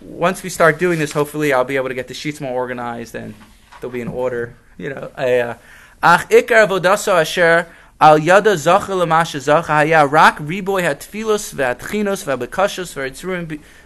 [0.00, 3.14] once we start doing this, hopefully I'll be able to get the sheets more organized
[3.14, 3.34] and
[3.80, 4.54] they'll be in order.
[4.78, 5.54] You know, uh,
[6.02, 7.66] ach ikar avodaso asher
[7.98, 12.94] al yada zacha l'masha zacha haya rak riboy hatfilos v'atchinos v'abekashos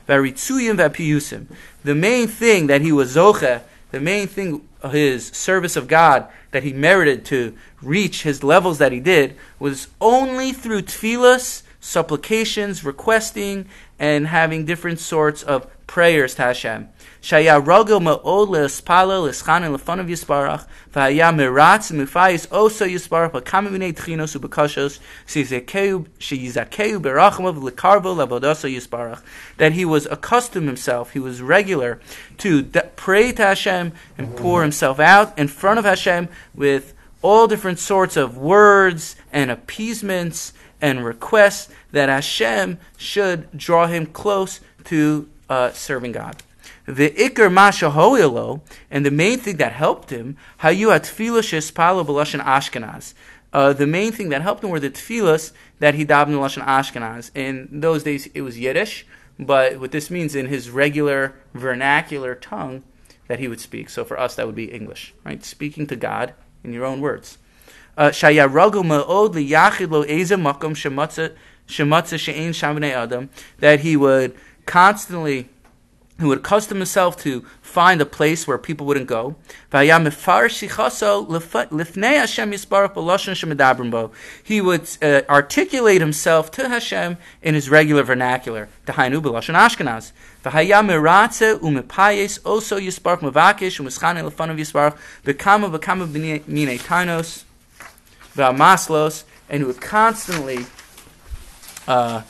[0.07, 1.47] v'ritzuyim v'piyusim.
[1.85, 6.63] The main thing that he was zocha, the main thing his service of God that
[6.63, 13.67] he merited to reach his levels that he did was only through tefillas, supplications, requesting,
[14.01, 16.89] and having different sorts of prayers to Hashem.
[17.21, 24.35] Shaya rogel ma'od le'espala le'schanen le'fonav Yisparach v'haya miratz mufayis oso Yisparach v'kama minei tchinos
[24.35, 26.07] u'bekashos sheyizakeu
[26.99, 29.21] berachamav le'karvo le'vodoso Yisparach
[29.59, 32.01] that he was accustomed himself, he was regular
[32.39, 32.63] to
[32.97, 38.17] pray to Hashem and pour himself out in front of Hashem with all different sorts
[38.17, 46.13] of words and appeasements and requests that Hashem should draw him close to uh, serving
[46.13, 46.43] God.
[46.87, 53.15] The ikar Mashahoyelo, and the main thing that helped him, hayu atfilah shespalo b'lashon Ashkenaz.
[53.53, 56.65] Uh, the main thing that helped him were the tefillas that he davened in lashon
[56.65, 57.31] Ashkenaz.
[57.35, 59.07] In those days, it was Yiddish,
[59.39, 62.85] but what this means in his regular vernacular tongue
[63.27, 63.91] that he would speak.
[63.91, 65.45] So for us, that would be English, right?
[65.45, 67.39] Speaking to God in your own words.
[68.01, 68.11] Uh,
[73.59, 74.35] that he would
[74.65, 75.49] constantly
[76.19, 79.37] who would accustom himself to find a place where people wouldn't go.
[79.71, 79.91] He
[84.61, 88.69] would uh, articulate himself to Hashem in his regular vernacular.
[88.87, 90.13] Ashkenaz.
[92.45, 92.79] also
[93.21, 97.47] mevakish u'mischane lefanov yisparch bekama bekama b'nei
[98.35, 100.67] v'amaslos and he would constantly
[101.89, 102.23] uh,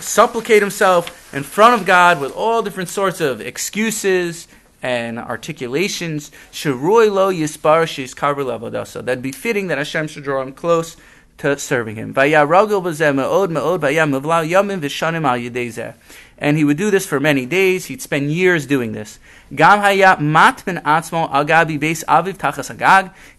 [0.00, 4.48] supplicate himself in front of God with all different sorts of excuses
[4.82, 6.30] and articulations.
[6.52, 10.96] Sharoi lo yispar sheis That'd be fitting that Hashem should draw him close
[11.38, 12.12] to serving him.
[16.36, 17.86] And he would do this for many days.
[17.86, 19.18] He'd spend years doing this.
[19.50, 19.56] He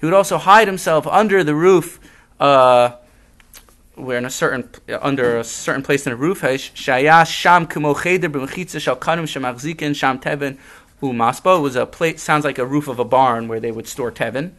[0.05, 1.99] would also hide himself under the roof
[2.39, 2.91] uh,
[3.95, 4.69] we're in a certain
[5.01, 6.43] under a certain place in a roof.
[6.43, 6.81] It
[11.61, 12.19] was a plate.
[12.19, 14.51] sounds like a roof of a barn where they would store tevin.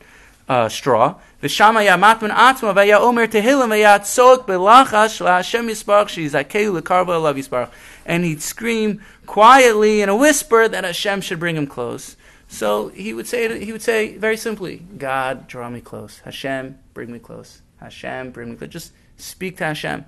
[0.48, 1.16] Uh, straw.
[1.42, 7.36] V'shama ya matman atzma v'ya omer tehilim v'ya tzok b'lachas sh'Hashem yisparach she'izakeu l'karva alav
[7.36, 7.70] yisparach.
[8.04, 12.16] And he'd scream quietly in a whisper that Hashem should bring him close.
[12.46, 16.20] So he would say he would say very simply, God, draw me close.
[16.20, 17.62] Hashem, bring me close.
[17.80, 18.70] Hashem, bring me close.
[18.70, 20.04] Just Speak to Hashem.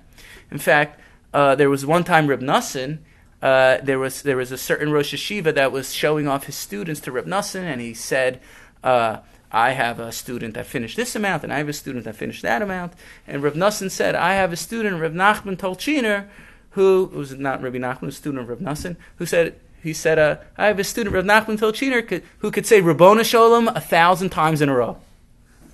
[0.51, 0.99] In fact,
[1.33, 2.99] uh, there was one time Reb Nassin,
[3.41, 7.01] uh, there was there was a certain Rosh Yeshiva that was showing off his students
[7.01, 8.39] to Reb Nassin, and he said,
[8.83, 9.17] uh,
[9.51, 12.41] "I have a student that finished this amount, and I have a student that finished
[12.43, 12.93] that amount."
[13.27, 16.27] And Reb Nassin said, "I have a student, Reb Nachman Tolchiner,
[16.71, 20.37] who was not Rabbi Nachman, a student of Reb Nassin, who said." He said, uh,
[20.57, 24.61] "I have a student, Reb Nachman Tolchiner, who could say Rabbona Sholem a thousand times
[24.61, 24.97] in a row."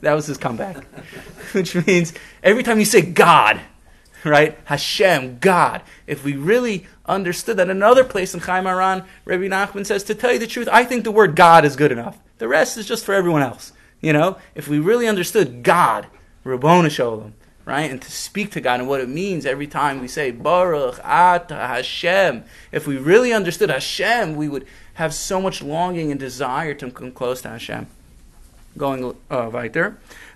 [0.01, 0.83] That was his comeback,
[1.53, 3.59] which means every time you say God,
[4.23, 4.57] right?
[4.65, 5.81] Hashem, God.
[6.05, 10.33] If we really understood that, another place in Chaim Aran, Rabbi Nachman says, to tell
[10.33, 12.17] you the truth, I think the word God is good enough.
[12.38, 13.72] The rest is just for everyone else.
[14.00, 16.06] You know, if we really understood God,
[16.44, 17.32] Rabbona Sholem,
[17.66, 17.90] right?
[17.90, 21.54] And to speak to God and what it means every time we say Baruch Ata
[21.54, 22.44] Hashem.
[22.72, 27.12] If we really understood Hashem, we would have so much longing and desire to come
[27.12, 27.86] close to Hashem
[28.78, 29.90] going uh, weiter.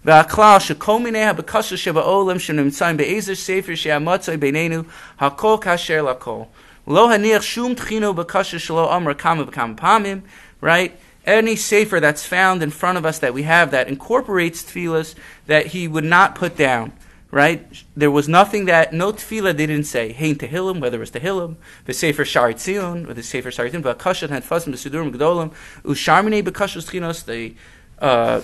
[0.04, 4.82] והכלל שכל מיני הבקשות שבעולם שנמצאים באיזה ספר שהמצוי בינינו,
[5.20, 6.40] הכל כאשר לכל.
[6.88, 10.20] לא הניח שום תחינו בקשה שלא אמר כמה וכמה פעמים,
[10.62, 10.90] right?
[11.29, 15.13] Any sefer that's found in front of us that we have that incorporates tefillas
[15.45, 16.91] that he would not put down,
[17.29, 17.67] right?
[17.95, 20.11] There was nothing that, no tefillah they didn't say.
[20.11, 24.29] Hein tehillim, whether it was tehillim, the sefer Shaarei Tzion, or the sefer Shaarei Tzion,
[24.29, 27.53] had fasim b'sudurim g'dolim, usharmine b'kashas chinos, the
[27.99, 28.41] uh,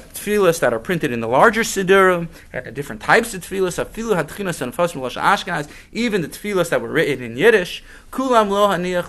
[0.60, 4.76] that are printed in the larger siddurim, uh, different types of tefillas, afilu hatchinas and
[4.76, 8.50] fasim l'shan Ashkenaz, even the tefillas that were written in Yiddish, kulam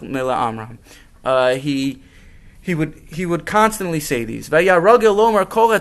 [0.02, 0.78] mela amram.
[1.22, 2.00] Uh, he
[2.66, 4.48] he would he would constantly say these.
[4.48, 5.79] Lomar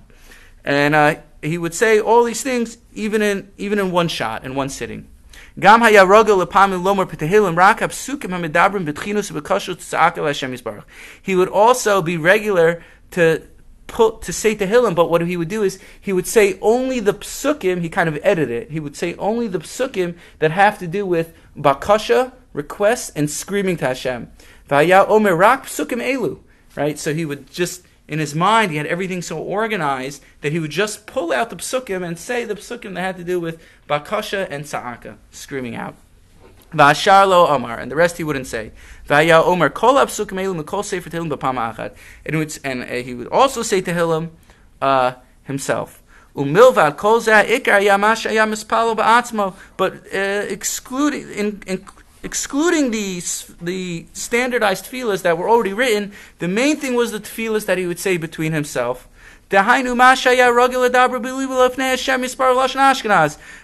[0.66, 4.54] And uh, he would say all these things even in even in one shot, in
[4.54, 5.08] one sitting.
[5.58, 6.92] Gam lomer
[11.22, 13.42] He would also be regular to
[13.92, 17.82] to say Tehillim, but what he would do is he would say only the psukim.
[17.82, 18.72] He kind of edited it.
[18.72, 23.78] He would say only the psukim that have to do with bakasha, requests, and screaming
[23.78, 24.32] to Hashem.
[24.68, 26.40] Vaya omer rak psukim elu.
[26.76, 26.98] Right.
[26.98, 30.72] So he would just in his mind, he had everything so organized that he would
[30.72, 34.48] just pull out the psukim and say the psukim that had to do with bakasha
[34.50, 35.96] and sa'aka, screaming out.
[36.74, 38.72] Vashar Omar, and the rest he wouldn't say.
[39.06, 42.62] Vaya Omar kol apsukim mikol sefer tehillim b'pama achad.
[42.64, 44.30] And, uh, he would also say Tehillim
[44.82, 46.02] uh, himself.
[46.36, 49.54] Umilvad kol zeh ikar yamash mispalo ba'atzmo.
[49.76, 51.86] But uh, excluding in, in,
[52.24, 53.22] excluding the
[53.62, 57.86] the standardized tefillahs that were already written, the main thing was the tefillahs that he
[57.86, 59.10] would say between himself.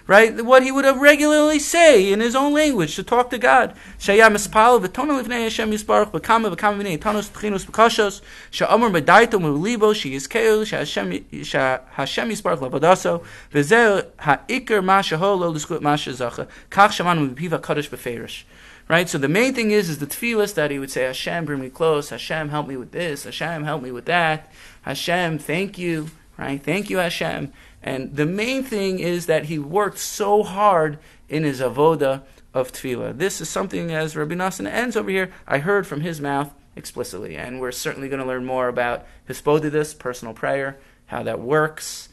[0.06, 0.44] Right?
[0.44, 3.74] What he would have regularly say in his own language to talk to God.
[3.98, 8.20] Shaya mispal v'tonu lefnei Hashem yispar v'kama v'kama v'nei tanos tchinos v'kashos
[8.50, 13.22] sha'amar medaito m'libo she'yizkeu sha'Hashem sha'Hashem yispar lavadaso
[13.52, 18.44] v'zeh ha'ikar ma lo l'skut ma kach shamanu v'piva kadosh b'ferish.
[18.88, 19.06] Right?
[19.06, 21.68] So the main thing is is the tefillas that he would say, Hashem, bring me
[21.68, 22.08] close.
[22.08, 23.24] Hashem, help me with this.
[23.24, 24.50] Hashem, help me with that.
[24.82, 26.08] Hashem, thank you.
[26.36, 26.62] Right?
[26.62, 27.52] Thank you, Hashem.
[27.82, 32.22] And the main thing is that he worked so hard in his avoda
[32.54, 33.18] of tefillah.
[33.18, 37.36] This is something, as Rabbi Nassan ends over here, I heard from his mouth explicitly.
[37.36, 42.08] And we're certainly going to learn more about hisbodedus, personal prayer, how that works,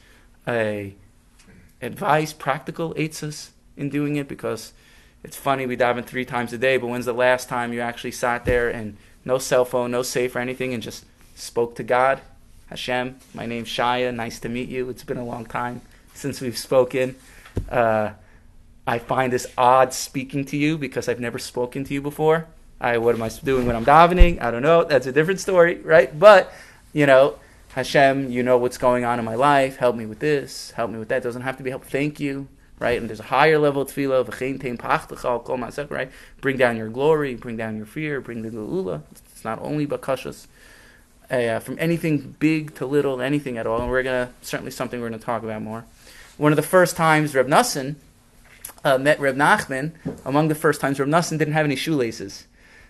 [0.47, 0.95] a
[1.81, 4.73] advice, practical eitzes in doing it, because
[5.23, 8.11] it's funny we daven three times a day, but when's the last time you actually
[8.11, 12.21] sat there and no cell phone, no sefer anything, and just spoke to God?
[12.67, 14.13] Hashem, my name's Shaya.
[14.13, 14.89] Nice to meet you.
[14.89, 15.81] It's been a long time
[16.13, 17.15] since we've spoken.
[17.69, 18.11] Uh,
[18.87, 22.47] I find this odd speaking to you because I've never spoken to you before.
[22.81, 24.41] I what am I doing when I'm davening?
[24.41, 24.83] I don't know.
[24.83, 26.17] That's a different story, right?
[26.17, 26.51] But
[26.91, 27.37] you know,
[27.69, 29.77] Hashem, you know what's going on in my life.
[29.77, 30.71] Help me with this.
[30.71, 31.21] Help me with that.
[31.21, 31.85] Doesn't have to be help.
[31.85, 32.47] Thank you,
[32.79, 32.99] right?
[32.99, 34.25] And there's a higher level of tefillah.
[35.91, 36.11] Right?
[36.41, 37.35] Bring down your glory.
[37.35, 38.21] Bring down your fear.
[38.21, 39.03] Bring the geula.
[39.11, 40.47] It's not only bakashas.
[41.29, 45.09] Uh, from anything big to little, anything at all, and we're gonna certainly something we're
[45.09, 45.85] gonna talk about more.
[46.37, 47.95] One of the first times Reb Nassan
[48.83, 52.45] uh, met Reb Nachman, among the first times Reb Nassan didn't have any shoelaces.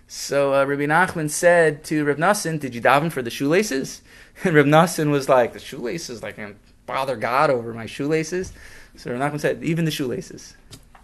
[0.08, 4.02] So uh, Rabbi Nachman said to Reb Nassan, "Did you daven for the shoelaces?"
[4.44, 6.54] And Reb Nassan was like, "The shoelaces, like, I
[6.86, 8.52] bother God over my shoelaces."
[8.98, 10.56] So Reb Nachman said, "Even the shoelaces,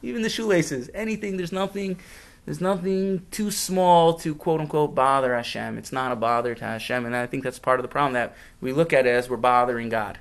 [0.03, 1.37] even the shoelaces, anything.
[1.37, 1.99] There's nothing,
[2.45, 5.77] there's nothing too small to quote unquote bother Hashem.
[5.77, 8.35] It's not a bother to Hashem, and I think that's part of the problem that
[8.59, 10.19] we look at it as we're bothering God,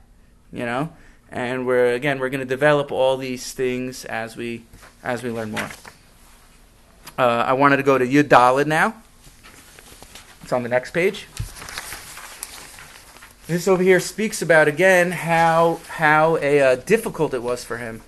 [0.52, 0.92] you know."
[1.32, 4.64] And we're again, we're going to develop all these things as we
[5.02, 5.70] as we learn more.
[7.16, 9.00] Uh, I wanted to go to Yud Dalid now.
[10.42, 11.26] It's on the next page.
[13.46, 18.02] This over here speaks about again how how a, uh, difficult it was for him,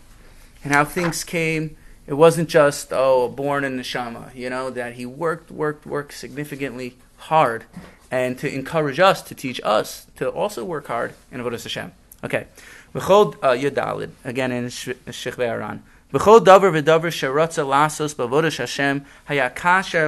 [0.64, 1.76] and how things came.
[2.06, 6.96] It wasn't just oh born in neshama, you know that he worked worked worked significantly
[7.16, 7.64] hard,
[8.10, 11.92] and to encourage us to teach us to also work hard in avodas Hashem.
[12.24, 12.46] Okay,
[12.94, 14.64] v'chol uh, Yud Dalid again in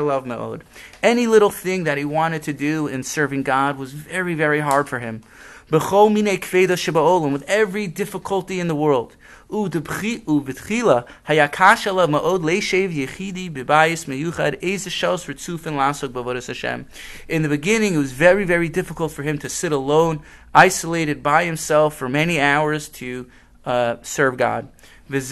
[0.02, 0.64] love me'od.
[1.02, 4.86] Any little thing that he wanted to do in serving God was very, very hard
[4.86, 5.22] for him.
[5.70, 9.16] With every difficulty in the world.
[17.28, 21.44] In the beginning, it was very, very difficult for him to sit alone, isolated by
[21.44, 23.30] himself for many hours to
[23.64, 24.68] uh, serve God.
[25.08, 25.30] This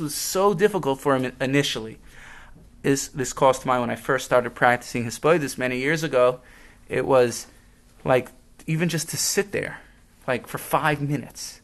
[0.00, 1.98] was so difficult for him initially.
[2.82, 6.40] This, this caused to mind when I first started practicing Hisbodis many years ago.
[6.88, 7.46] It was
[8.04, 8.30] like
[8.66, 9.80] even just to sit there,
[10.26, 11.60] like for five minutes,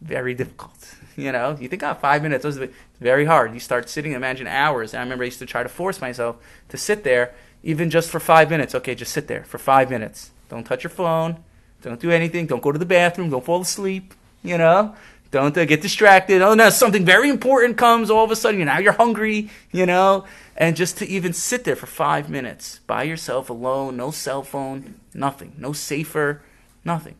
[0.00, 0.94] very difficult.
[1.18, 2.68] You know, you think, oh, five minutes, those are
[3.00, 3.54] very hard.
[3.54, 4.92] You start sitting, imagine hours.
[4.92, 6.36] And I remember I used to try to force myself
[6.68, 8.74] to sit there, even just for five minutes.
[8.74, 10.30] Okay, just sit there for five minutes.
[10.50, 11.42] Don't touch your phone.
[11.80, 12.44] Don't do anything.
[12.44, 13.30] Don't go to the bathroom.
[13.30, 14.12] Don't fall asleep.
[14.42, 14.94] You know,
[15.30, 16.42] don't uh, get distracted.
[16.42, 18.10] Oh no, something very important comes.
[18.10, 19.50] All of a sudden, you now you're hungry.
[19.72, 20.24] You know,
[20.56, 25.00] and just to even sit there for five minutes by yourself, alone, no cell phone,
[25.14, 26.42] nothing, no sefer,
[26.84, 27.16] nothing.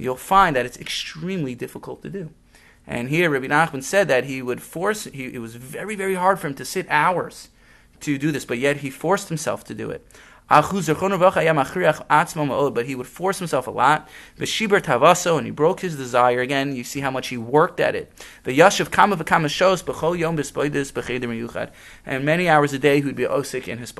[0.00, 2.30] You'll find that it's extremely difficult to do.
[2.86, 5.04] And here, Rabbi Nachman said that he would force.
[5.04, 7.50] He, it was very, very hard for him to sit hours
[8.00, 10.04] to do this, but yet he forced himself to do it.
[10.48, 10.92] But he
[12.96, 14.08] would force himself a lot.
[14.36, 16.74] And he broke his desire again.
[16.74, 18.12] You see how much he worked at it.
[18.42, 19.14] The kama
[20.16, 20.40] yom.
[22.06, 23.92] And many hours a day he would be osik in his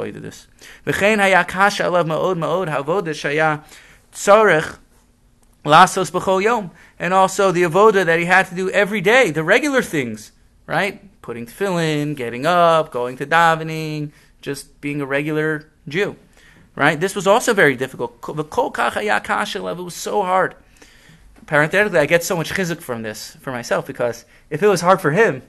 [4.12, 4.78] tzorech
[5.64, 6.70] lasos b'chol yom.
[6.98, 10.32] And also the avoda that he had to do every day, the regular things,
[10.66, 11.00] right?
[11.22, 16.16] Putting tefillin, getting up, going to davening, just being a regular Jew
[16.76, 16.98] right?
[16.98, 18.22] This was also very difficult.
[18.22, 20.54] The kol kasha level was so hard.
[21.46, 25.00] Parenthetically, I get so much chizuk from this for myself because if it was hard
[25.00, 25.42] for him,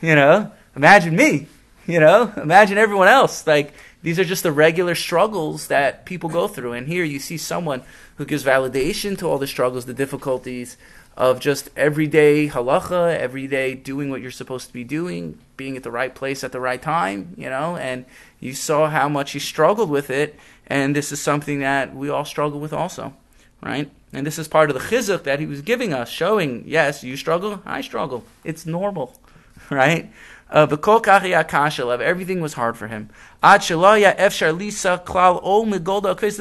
[0.00, 1.48] You know, imagine me.
[1.86, 3.46] You know, imagine everyone else.
[3.46, 3.74] Like
[4.08, 6.72] these are just the regular struggles that people go through.
[6.72, 7.82] And here you see someone
[8.16, 10.78] who gives validation to all the struggles, the difficulties
[11.14, 15.90] of just everyday halacha, everyday doing what you're supposed to be doing, being at the
[15.90, 18.06] right place at the right time, you know, and
[18.40, 22.24] you saw how much he struggled with it, and this is something that we all
[22.24, 23.12] struggle with also,
[23.60, 23.90] right?
[24.14, 27.14] And this is part of the chizuk that he was giving us, showing, yes, you
[27.18, 28.24] struggle, I struggle.
[28.42, 29.20] It's normal,
[29.70, 30.10] right?
[30.50, 30.66] Uh,
[32.00, 33.10] everything was hard for him.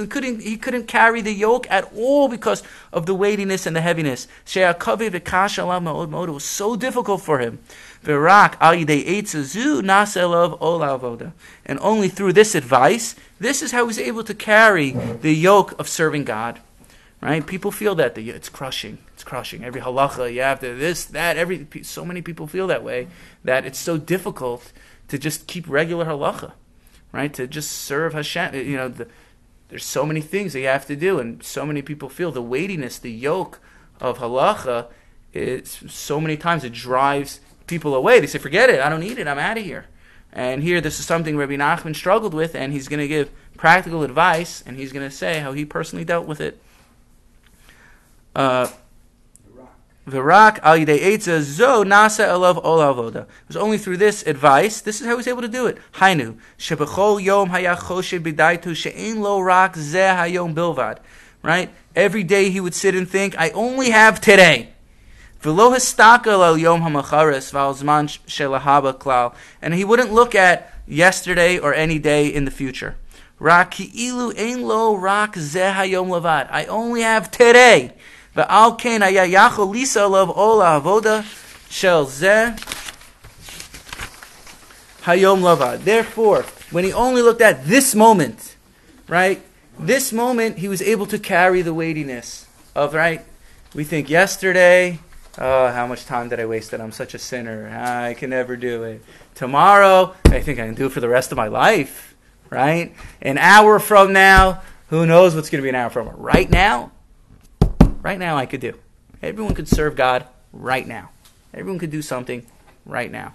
[0.09, 4.27] Couldn't, he couldn't carry the yoke at all because of the weightiness and the heaviness.
[4.45, 4.75] It
[6.31, 7.59] was so difficult for him.
[11.65, 14.91] And only through this advice, this is how he was able to carry
[15.21, 16.61] the yoke of serving God.
[17.27, 17.45] Right?
[17.45, 18.99] People feel that the, it's crushing.
[19.13, 19.61] It's crushing.
[19.61, 21.35] Every halacha, you have to this, that.
[21.35, 23.09] Every so many people feel that way
[23.43, 24.71] that it's so difficult
[25.09, 26.53] to just keep regular halacha,
[27.11, 27.33] right?
[27.33, 28.55] To just serve Hashem.
[28.55, 29.09] You know, the,
[29.67, 32.41] there's so many things that you have to do, and so many people feel the
[32.41, 33.59] weightiness, the yoke
[33.99, 34.87] of halacha.
[35.33, 38.21] It's so many times it drives people away.
[38.21, 38.79] They say, "Forget it.
[38.79, 39.27] I don't need it.
[39.27, 39.87] I'm out of here."
[40.31, 44.03] And here, this is something Rabbi Nachman struggled with, and he's going to give practical
[44.03, 46.61] advice, and he's going to say how he personally dealt with it.
[48.37, 48.67] Uh,
[50.07, 53.23] V'rak al yidei etza zo nasa elav ol avoda.
[53.23, 55.79] It was only through this advice, this is how he was able to do it.
[55.95, 60.99] Hainu, shebechol yom hayachoshe bidaitu she'en lo rak zeh hayom bilvad.
[61.41, 61.71] Right?
[61.95, 64.69] Every day he would sit and think, I only have today.
[65.43, 65.59] And
[69.73, 72.95] he wouldn't look at yesterday or any day in the future.
[73.39, 73.67] I
[76.69, 77.96] only have today.
[78.37, 81.25] Ve'al ken haya yachol lisa alav ol avoda
[81.69, 82.55] shel zeh
[85.01, 85.79] hayom lava.
[85.83, 88.55] Therefore, when he only looked at this moment,
[89.07, 89.41] right,
[89.79, 93.25] this moment he was able to carry the weightiness of, right,
[93.73, 94.99] we think yesterday,
[95.39, 96.79] oh, how much time did I waste it?
[96.79, 97.69] I'm such a sinner.
[97.69, 99.03] I can never do it.
[99.33, 102.15] Tomorrow, I think I can do it for the rest of my life,
[102.51, 102.93] right?
[103.19, 106.91] An hour from now, who knows what's going to be an hour from right now?
[108.07, 108.73] Right now I could do.
[109.21, 111.09] Everyone could serve God right now.
[111.53, 112.45] Everyone could do something
[112.85, 113.33] right now.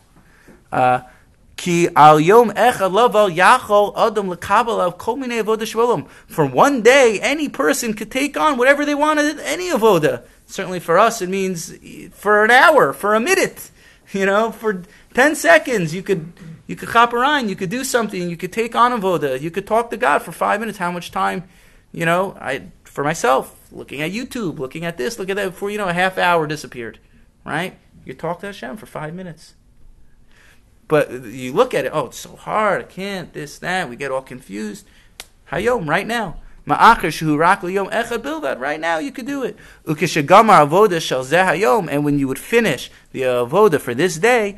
[0.73, 1.01] Uh,
[1.57, 2.49] Ki al yom
[6.27, 10.23] For one day, any person could take on whatever they wanted, any avoda.
[10.47, 11.75] Certainly for us, it means
[12.14, 13.70] for an hour, for a minute,
[14.12, 16.33] you know, for ten seconds, you could
[16.66, 19.66] you could hop around, you could do something, you could take on avoda, you could
[19.66, 20.79] talk to God for five minutes.
[20.79, 21.45] How much time,
[21.93, 22.35] you know?
[22.41, 25.51] I for myself, looking at YouTube, looking at this, look at that.
[25.51, 26.99] Before you know, a half hour disappeared,
[27.45, 27.79] right?
[28.05, 29.55] You talk to Hashem for five minutes.
[30.89, 32.83] But you look at it, oh, it's so hard.
[32.83, 33.89] I can't, this, that.
[33.89, 34.87] We get all confused.
[35.51, 36.37] Hayom, right now.
[36.67, 39.57] Maakershurayom Echa bilvad, right now you could do it.
[39.85, 41.89] Ukeshegamar avoda shel zehayom.
[41.91, 44.57] And when you would finish the avoda for this day,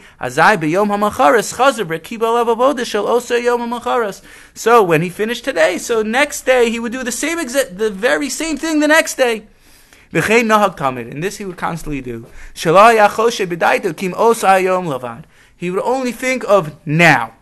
[4.54, 7.90] So when he finished today, so next day he would do the same exact, the
[7.90, 9.46] very same thing the next day.
[10.12, 12.26] And this he would constantly do.
[12.54, 15.24] Shalai achoshe b'daitu kim osa yom lavad.
[15.56, 17.32] He would only think of now.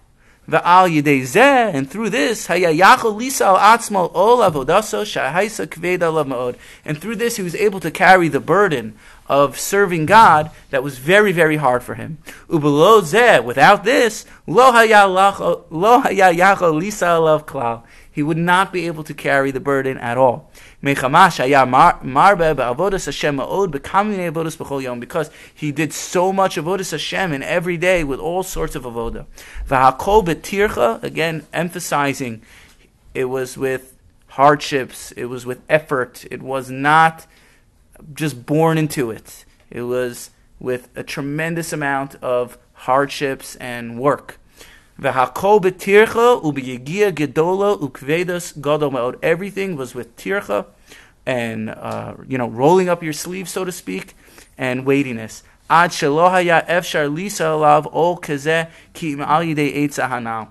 [0.49, 3.79] And through this, lisa al
[5.69, 6.57] kveda.
[6.85, 8.95] And through this, he was able to carry the burden
[9.29, 12.19] of serving God that was very, very hard for him.
[12.49, 14.73] Without this, lo
[16.73, 17.83] lisa.
[18.15, 20.51] He would not be able to carry the burden at all.
[20.83, 21.39] Because
[25.55, 29.27] he did so much avodas Hashem in every day with all sorts of avoda.
[29.69, 32.43] The Hakoba Tircha again, emphasizing
[33.15, 33.97] it was with
[34.29, 37.27] hardships, it was with effort, it was not
[38.13, 39.45] just born into it.
[39.71, 44.39] It was with a tremendous amount of hardships and work.
[45.05, 45.37] Everything
[49.77, 50.67] was with tircha
[51.27, 54.15] and, uh, you know, rolling up your sleeve, so to speak,
[54.57, 55.43] and weightiness.
[55.71, 60.49] Ad shelohaya efshar lisa alav ol kazeh ki hanal.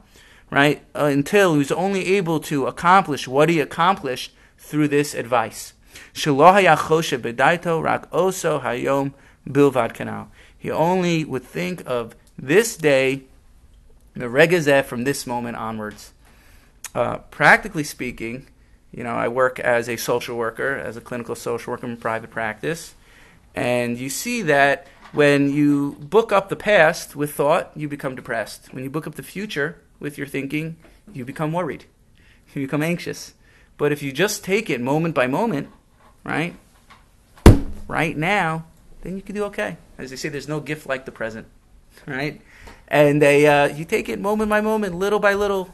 [0.49, 0.84] Right?
[0.93, 5.74] Uh, until he was only able to accomplish what he accomplished through this advice.
[6.14, 9.14] Shelohaya choshe bedaito rak oso hayom
[9.47, 10.28] bilvad kanal.
[10.58, 13.24] He only would think of this day
[14.14, 16.14] the regazeh from this moment onwards.
[16.93, 18.47] Uh, practically speaking,
[18.91, 22.30] you know, I work as a social worker, as a clinical social worker in private
[22.30, 22.95] practice,
[23.55, 28.74] and you see that when you book up the past with thought, you become depressed.
[28.74, 30.78] When you book up the future with your thinking,
[31.14, 31.86] you become worried.
[32.53, 33.34] You become anxious.
[33.78, 35.70] But if you just take it moment by moment,
[36.24, 36.55] right?
[37.88, 38.66] Right now,
[39.01, 39.78] then you can do okay.
[39.97, 41.47] As they say, there's no gift like the present,
[42.07, 42.41] right?
[42.91, 45.73] And they, uh, you take it moment by moment, little by little.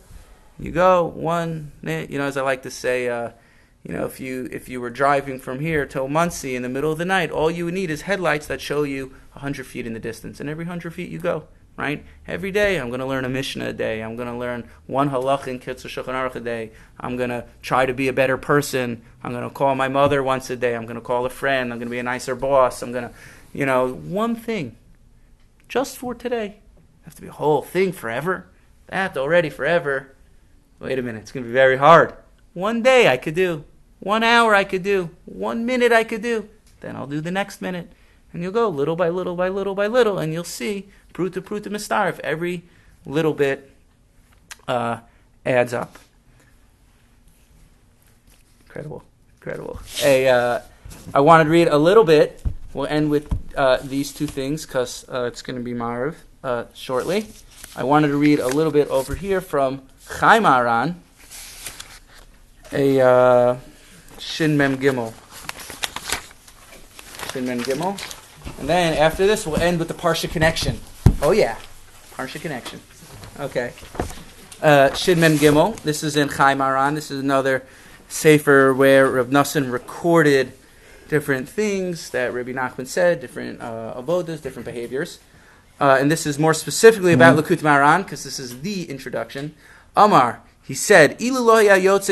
[0.59, 3.31] You go one, you know, as I like to say, uh,
[3.83, 6.91] you know, if you if you were driving from here to Monsey in the middle
[6.91, 9.93] of the night, all you would need is headlights that show you hundred feet in
[9.93, 11.47] the distance, and every hundred feet you go.
[11.75, 12.05] Right?
[12.27, 14.03] Every day I'm going to learn a Mishnah a day.
[14.03, 16.71] I'm going to learn one halach in Kitzur Shulchan Aruch a day.
[16.99, 19.01] I'm going to try to be a better person.
[19.23, 20.75] I'm going to call my mother once a day.
[20.75, 21.71] I'm going to call a friend.
[21.71, 22.81] I'm going to be a nicer boss.
[22.81, 23.13] I'm going to,
[23.53, 24.75] you know, one thing,
[25.67, 26.57] just for today.
[27.07, 28.47] Have to be a whole thing forever.
[28.87, 30.13] That already forever.
[30.77, 32.13] Wait a minute, it's going to be very hard.
[32.53, 33.63] One day I could do.
[34.01, 35.11] One hour I could do.
[35.23, 36.49] One minute I could do.
[36.81, 37.93] Then I'll do the next minute.
[38.33, 41.67] And you'll go little by little by little by little, and you'll see pruta pruta
[41.67, 42.19] mistarif.
[42.19, 42.63] Every
[43.05, 43.71] little bit
[44.67, 44.99] uh,
[45.45, 45.97] adds up.
[48.65, 49.05] Incredible,
[49.37, 49.79] incredible.
[50.03, 50.61] A, uh,
[51.13, 52.43] I wanted to read a little bit.
[52.73, 56.65] We'll end with uh, these two things because uh, it's going to be Maariv uh,
[56.73, 57.27] shortly.
[57.75, 60.95] I wanted to read a little bit over here from Chayei Moharan,
[62.71, 63.57] a uh,
[64.17, 65.13] Shin Mem Gimel.
[67.31, 67.99] Shin Mem Gimel.
[68.59, 70.79] And then after this, we'll end with the Parsha connection.
[71.21, 71.57] Oh, yeah.
[72.15, 72.79] Parsha connection.
[73.39, 73.73] Okay.
[74.61, 75.75] Uh, Shin Mem Gimel.
[75.81, 76.95] This is in Chayei Moharan.
[76.95, 77.63] This is another
[78.09, 80.53] Sefer where Rav Nassan recorded
[81.09, 85.19] different things that Rabbi Nachman said, different uh, avodas, different behaviors.
[85.79, 87.53] Uh, and this is more specifically about mm-hmm.
[87.53, 89.53] Likutei Moharan, because this is the introduction.
[89.95, 92.07] Amar, he said, If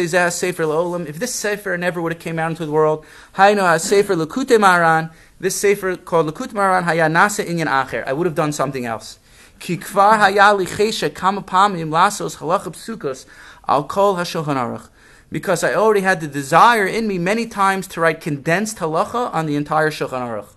[1.20, 3.06] this sefer never would have came out into the world,
[3.36, 8.08] sefer Likutei Moharan, this sefer called Likutei Moharan haya nasa inyan acher.
[8.08, 9.20] I would have done something else.
[9.60, 13.26] Ki kvar haya lichesha kama pamim lasos halacha psukos
[13.68, 14.88] al kol hashulchan aruch.
[15.32, 19.48] Because I already had the desire in me many times to write condensed halacha on
[19.48, 20.54] the entire Shulchan Aruch.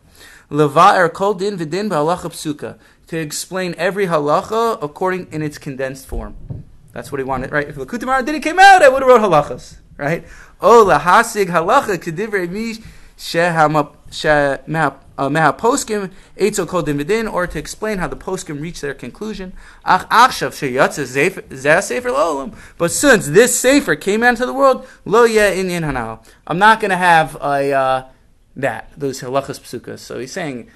[0.51, 2.79] Leva'er kol din v'din b'halacha psuka
[3.09, 6.37] to explain every halacha according in its condensed form.
[6.93, 7.69] That's what he wanted, right?
[7.69, 10.25] If the Kutamara didn't came out, I would have wrote halachas, right?
[10.61, 12.75] Oh, lahasig halacha kedivrei mi
[15.19, 19.53] meha poskim etzo kol dividin, or to explain how the poskim reach their conclusion.
[19.85, 22.55] Ach achshav sheyatze zeh sefer lo'olam.
[22.77, 26.25] But since this sefer came into the world, lo yeh inyan hanal.
[26.47, 28.09] I'm not going to have a uh,
[28.57, 29.99] that those halachas psukas.
[30.01, 30.69] So he's saying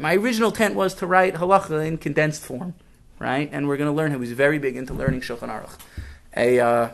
[0.00, 2.74] my original intent was to write halacha in condensed form,
[3.18, 3.48] right?
[3.52, 4.10] And we're going to learn.
[4.10, 5.78] He was very big into learning Shulchan Aruch.
[6.36, 6.88] A uh,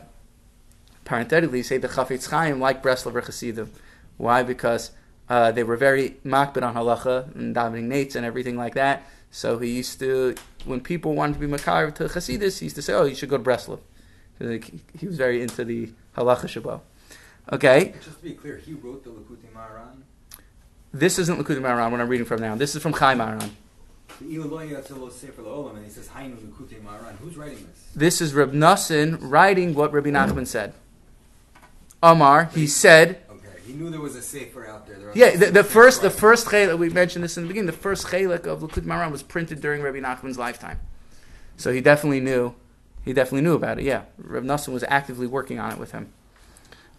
[1.04, 3.70] parenthetically, say the Chafetz Chaim like Breslover Chassidim.
[4.16, 4.42] Why?
[4.42, 4.92] Because
[5.28, 9.02] uh, they were very makbid on halacha and davening nates and everything like that.
[9.30, 10.34] So he used to,
[10.64, 13.28] when people wanted to be makar to Chassidus, he used to say, "Oh, you should
[13.28, 13.80] go to Breslov."
[14.38, 16.80] He was very into the halacha shabbat.
[17.52, 17.94] Okay.
[18.04, 19.97] Just to be clear, he wrote the Likutei Moharan.
[20.92, 22.54] This isn't Likutei Moharan, what I'm reading from now.
[22.54, 23.50] This is from Chayei Moharan.
[27.18, 27.88] Who's writing this?
[27.94, 30.72] This is Reb Nassan writing what Rabbi Nachman said.
[32.02, 33.20] Amar, he said.
[33.30, 34.98] Okay, he knew there was a sefer out there.
[34.98, 37.66] there yeah, the, the first, the first chelik we mentioned this in the beginning.
[37.66, 40.80] The first chelik of Likutei Moharan was printed during Rabbi Nachman's lifetime,
[41.56, 42.54] so he definitely knew.
[43.04, 43.84] He definitely knew about it.
[43.84, 46.12] Yeah, Reb Nassan was actively working on it with him.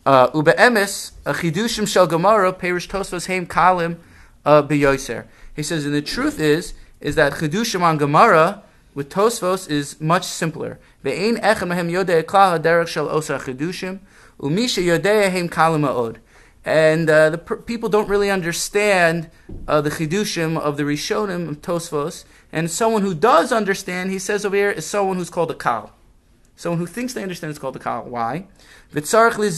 [0.06, 3.98] Uh, emes a chidushim shel Gemara perish tosfos heim kalim
[4.46, 5.26] uh, beyoser.
[5.56, 10.26] He says, and the truth is, is that chidushim on Gemara with Tosfos is much
[10.26, 10.80] simpler.
[11.04, 14.00] Ve'ein echem mehem yodei klal haderech shel osar chidushim
[14.40, 16.18] umisha yodei heim kalim ma'od.
[16.66, 19.30] And uh, the per- people don't really understand
[19.68, 22.26] uh, the chidushim of the Rishonim of Tosfos.
[22.52, 25.94] And someone who does understand, he says over here, is someone who's called a kal.
[26.60, 28.04] Someone who thinks they understand is called a kal.
[28.04, 28.48] Why?
[28.92, 29.50] Because really,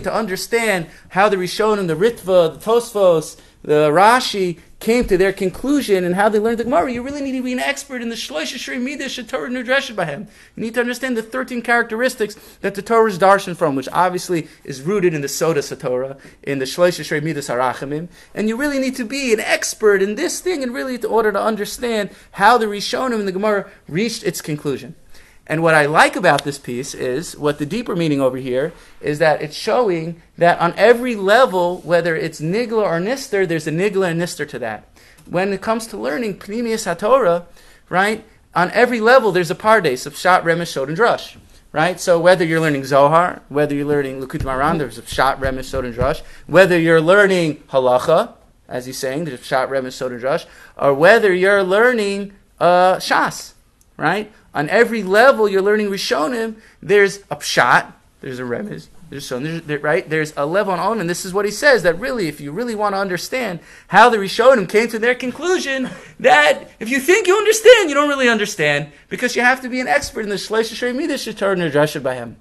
[0.00, 6.04] to understand how the Rishonim, the Ritva, the Tosfos, the Rashi came to their conclusion
[6.04, 8.14] and how they learned the Gemara, you really need to be an expert in the
[8.14, 10.28] Shloisha Shrei Midah Torah Nidresha Bahem.
[10.56, 14.46] You need to understand the 13 characteristics that the Torah is darshan from, which obviously
[14.62, 18.08] is rooted in the Soda Satorah, in the Shloisha Shrei Midah.
[18.34, 21.32] And you really need to be an expert in this thing in really in order
[21.32, 24.94] to understand how the Rishonim and the Gemara reached its conclusion.
[25.46, 29.18] And what I like about this piece is what the deeper meaning over here is
[29.18, 34.10] that it's showing that on every level, whether it's nigla or nister, there's a nigla
[34.10, 34.88] and nister to that.
[35.26, 37.44] When it comes to learning Pnimius HaTorah,
[37.88, 38.24] right,
[38.54, 41.36] on every level there's a pardes of Shat, Remesh, Shod, and Drush.
[41.72, 41.98] right?
[41.98, 45.84] So whether you're learning Zohar, whether you're learning Likutei Moharan, there's a shot, Remes, Sod,
[45.84, 48.34] and Drush, whether you're learning Halacha,
[48.68, 50.46] as he's saying, there's a shot, Remes, Sod, and Drush,
[50.78, 53.54] or whether you're learning uh, Shas,
[53.96, 54.32] right?
[54.54, 59.38] On every level you're learning Rishonim, there's a pshat, there's a Remes, there's so
[59.80, 60.08] right.
[60.08, 62.50] There's a level on all, and this is what he says that really, if you
[62.50, 65.88] really want to understand how the Rishonim came to their conclusion,
[66.18, 69.78] that if you think you understand, you don't really understand because you have to be
[69.78, 72.36] an expert in the Shleish Shrei Midas Shatar Nirdrasha by him.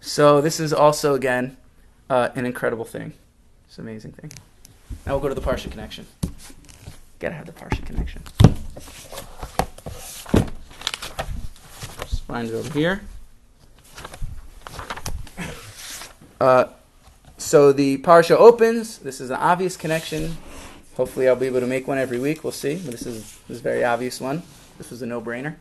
[0.00, 1.56] So this is also again
[2.10, 3.14] uh, an incredible thing.
[3.66, 4.32] It's an amazing thing.
[5.06, 6.06] Now we'll go to the Parsha connection.
[7.20, 8.22] Gotta have the Parsha connection.
[12.26, 13.02] Find it over here.
[16.40, 16.66] Uh,
[17.36, 18.98] so the parsha opens.
[18.98, 20.36] This is an obvious connection.
[20.96, 22.44] Hopefully, I'll be able to make one every week.
[22.44, 22.76] We'll see.
[22.76, 24.42] But this is this is very obvious one.
[24.78, 25.56] This was a no-brainer.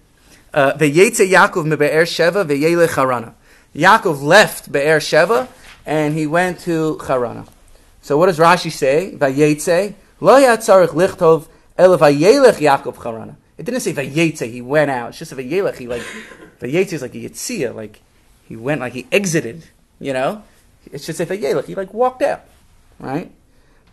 [0.53, 3.33] Uh, Vayetze Yaakov me Be'er Sheva v'yele Charana.
[3.75, 5.47] Yaakov left Be'er Sheva
[5.85, 7.47] and he went to Charana.
[8.01, 9.15] So what does Rashi say?
[9.17, 11.47] Vayetze lo yatzarich lichtov
[11.77, 13.35] el vayelech Yaakov Charana.
[13.57, 14.51] It didn't say Vayetze.
[14.51, 15.09] He went out.
[15.09, 15.77] It's just a Vayelech.
[15.77, 16.01] He like
[16.59, 17.73] Vayetze is like a Yitzia.
[17.73, 18.01] Like
[18.47, 19.63] he went like he exited.
[19.99, 20.43] You know.
[20.91, 21.65] It should say Vayelech.
[21.65, 22.41] He like walked out,
[22.99, 23.31] right?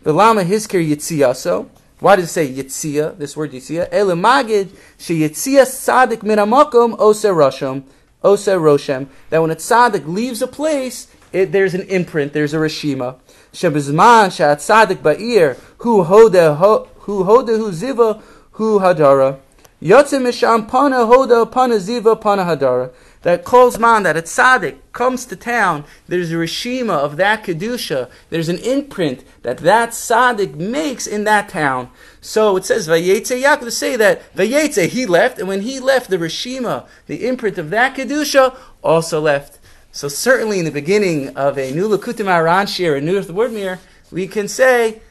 [0.03, 1.69] The lama hiskir yitziyaso.
[1.99, 3.15] Why does it say yitzia?
[3.17, 3.87] This word yitzia.
[3.91, 7.83] Elamagid she yitzia sadik min amakom ose rosham
[8.23, 9.07] ose roshem.
[9.29, 12.33] That when a tzaddik leaves a place, it, there's an imprint.
[12.33, 13.17] There's a reshima.
[13.53, 18.21] Shebizman shat tzaddik ba'ir hu hoda hu hoda hu ziva
[18.53, 19.37] hu hadara.
[19.81, 22.91] Pana hoda ziva hadara
[23.23, 28.09] that calls man that a tzaddik comes to town, there's a reshima of that kedusha.
[28.29, 31.89] There's an imprint that that tzaddik makes in that town.
[32.19, 36.09] So it says vayetze Yaakov to say that vayetze he left, and when he left,
[36.09, 39.59] the reshima, the imprint of that kedusha, also left.
[39.91, 43.79] So certainly in the beginning of a new Likutei Moharan shiur, a new word mirror,
[44.11, 45.01] we can say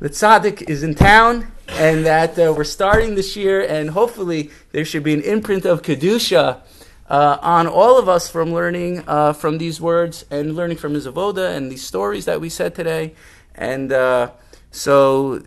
[0.00, 4.84] the tzaddik is in town and that uh, we're starting this year, and hopefully there
[4.84, 6.60] should be an imprint of kedusha
[7.08, 11.06] uh, on all of us from learning uh, from these words and learning from his
[11.06, 13.14] avoda and these stories that we said today.
[13.54, 14.30] And uh,
[14.70, 15.42] so,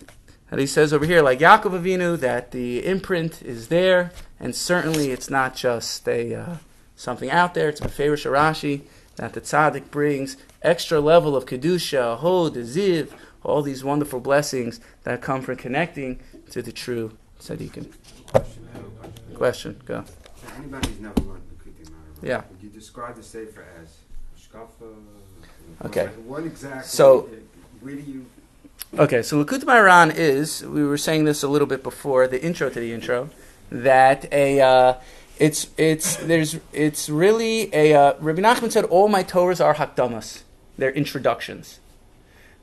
[0.50, 5.12] and he says over here, like Yaakov Avinu, that the imprint is there, and certainly
[5.12, 6.56] it's not just a uh,
[6.96, 7.70] something out there.
[7.70, 8.82] It's Beferish Rashi
[9.18, 13.10] that the tzaddik brings extra level of kedusha, hod, ziv,
[13.48, 16.20] all these wonderful blessings that come from connecting
[16.52, 17.92] to the true tzaddikim.
[19.34, 20.04] Question, go.
[20.58, 21.48] Anybody who's never learned
[22.22, 22.42] yeah.
[22.50, 23.98] Would you describe the Sefer as
[24.40, 24.96] shkafa?
[25.86, 26.08] Okay.
[26.26, 26.88] What exactly?
[26.88, 27.30] So,
[27.82, 28.26] where do you?
[28.98, 32.70] Okay, so Likutei Moharan is we were saying this a little bit before the intro
[32.70, 33.30] to the intro
[33.70, 34.94] that a uh,
[35.38, 40.44] it's it's there's it's really a uh, Rabbi Nachman said all my Torahs are hakdamas,
[40.78, 41.80] they're introductions,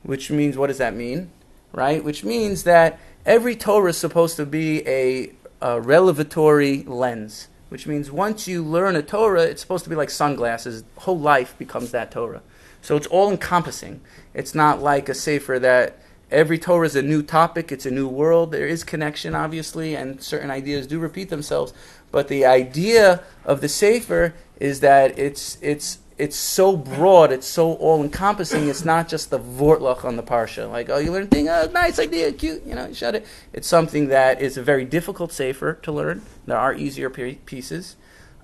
[0.05, 1.29] which means what does that mean,
[1.71, 2.03] right?
[2.03, 5.31] Which means that every Torah is supposed to be a,
[5.61, 10.09] a revelatory lens which means once you learn a Torah, it's supposed to be like
[10.09, 10.83] sunglasses.
[10.99, 12.41] Whole life becomes that Torah.
[12.81, 14.01] So it's all encompassing.
[14.33, 15.97] It's not like a Sefer that
[16.29, 18.51] every Torah is a new topic, it's a new world.
[18.51, 21.73] There is connection, obviously, and certain ideas do repeat themselves.
[22.11, 27.73] But the idea of the Sefer is that it's, it's it's so broad, it's so
[27.73, 28.69] all encompassing.
[28.69, 31.69] It's not just the vortlach on the parsha, like oh, you learn a thing, oh,
[31.73, 33.25] nice idea, cute, you know, you shut it.
[33.51, 36.21] It's something that is a very difficult sefer to learn.
[36.45, 37.95] There are easier pieces.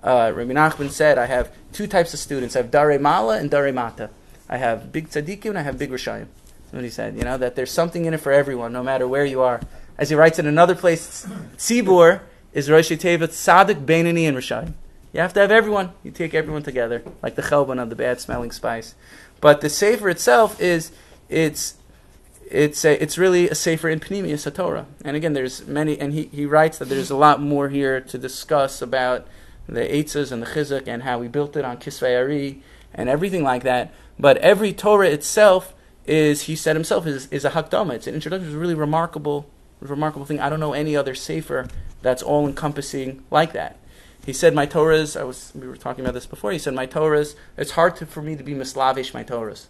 [0.02, 2.56] Uh, Rabbi Nachman said, I have two types of students.
[2.56, 4.10] I have dare mala and dare mata.
[4.48, 6.26] I have big tzaddikim and I have big rishayim.
[6.72, 7.16] He said.
[7.16, 9.60] You know that there's something in it for everyone, no matter where you are.
[9.98, 12.20] As he writes in another place, tzibur
[12.52, 14.72] is Rosh Tevet Sadik, Beinani, and Rishayim.
[15.12, 15.92] You have to have everyone.
[16.02, 18.94] You take everyone together, like the chelban of the bad smelling spice.
[19.40, 20.92] But the sefer itself is
[21.28, 21.74] it's
[22.52, 24.86] it's a, it's really a sefer in Pnimius Torah.
[25.04, 28.18] And again, there's many, and he, he writes that there's a lot more here to
[28.18, 29.26] discuss about
[29.66, 33.42] the Eitzas and the Chizuk and how we built it on Kisvei Ari and everything
[33.42, 33.92] like that.
[34.18, 35.72] But every Torah itself
[36.06, 37.94] is, he said himself, is, is a hakdama.
[37.94, 38.48] It's an introduction.
[38.48, 39.48] It's a really remarkable,
[39.80, 40.38] remarkable thing.
[40.38, 41.68] I don't know any other sefer
[42.02, 43.78] that's all encompassing like that.
[44.24, 45.52] He said, "My Torahs." I was.
[45.54, 46.52] We were talking about this before.
[46.52, 47.34] He said, "My Torahs.
[47.56, 49.66] It's hard to, for me to be mislavish my Torahs.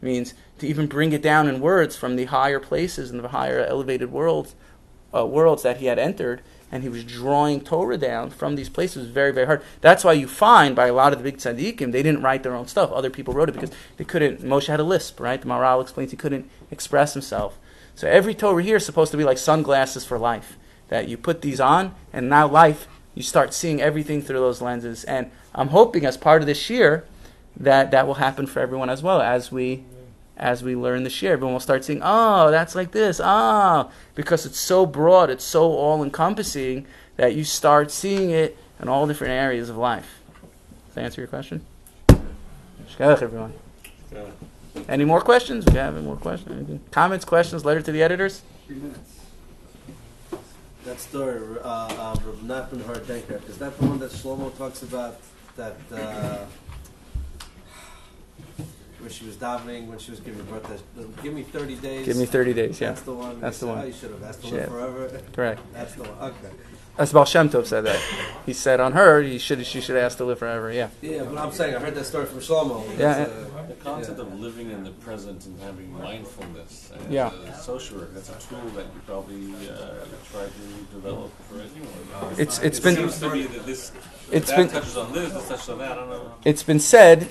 [0.00, 3.60] Means to even bring it down in words from the higher places and the higher
[3.60, 4.56] elevated worlds,
[5.14, 6.42] uh, worlds that he had entered,
[6.72, 9.06] and he was drawing Torah down from these places.
[9.06, 9.62] very, very hard.
[9.80, 12.54] That's why you find by a lot of the big tzaddikim, they didn't write their
[12.54, 12.90] own stuff.
[12.90, 14.40] Other people wrote it because they couldn't.
[14.40, 15.40] Moshe had a lisp, right?
[15.40, 17.58] The Maharal explains he couldn't express himself.
[17.94, 20.56] So every Torah here is supposed to be like sunglasses for life.
[20.88, 25.04] That you put these on, and now life you start seeing everything through those lenses.
[25.04, 27.04] And I'm hoping, as part of this year,
[27.56, 29.84] that that will happen for everyone as well as we
[30.36, 31.34] as we learn this year.
[31.34, 35.64] Everyone will start seeing, oh, that's like this, ah, because it's so broad, it's so
[35.64, 36.86] all encompassing
[37.16, 40.20] that you start seeing it in all different areas of life.
[40.86, 41.64] Does that answer your question?
[42.08, 43.52] Shkach, everyone.
[44.88, 45.64] Any more questions?
[45.66, 46.80] We have any more questions?
[46.90, 48.42] Comments, questions, letter to the editors?
[48.66, 49.21] Three minutes.
[50.84, 55.16] That story uh, of Rav Nachman Horodenker, is that the one that Shlomo talks about?
[55.56, 56.44] That uh,
[58.98, 60.66] where she was davening when she was giving birth.
[60.96, 62.06] That, give me thirty days.
[62.06, 62.88] Give me 30 days, yeah.
[62.88, 63.40] That's the one.
[63.40, 63.78] That's the one.
[63.78, 64.68] Oh, you should have asked Shit.
[64.68, 65.20] forever.
[65.32, 65.60] Correct.
[65.72, 66.30] That's the one.
[66.30, 66.54] Okay.
[66.98, 67.98] As Baal Shem Tov said that.
[68.44, 70.70] He said on her, he should, she should ask to live forever.
[70.70, 70.90] Yeah.
[71.00, 72.86] Yeah, but I'm saying I heard that story from Shlomo.
[72.98, 77.28] Yeah, That's, uh, The concept of living in the present and having mindfulness and Yeah.
[77.28, 82.34] uh, social work, that's a tool that you probably uh, try to develop for anyone.
[82.38, 83.92] It's it's it been seems to me that this
[84.30, 85.92] it's that been touches on this, this touches on that.
[85.92, 86.34] I don't know.
[86.44, 87.28] it's been said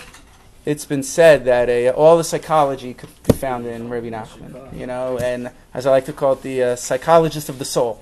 [0.66, 4.88] it's been said that uh, all the psychology could be found in Rabbi Nachman, you
[4.88, 8.01] know, and as I like to call it, the uh, psychologist of the soul,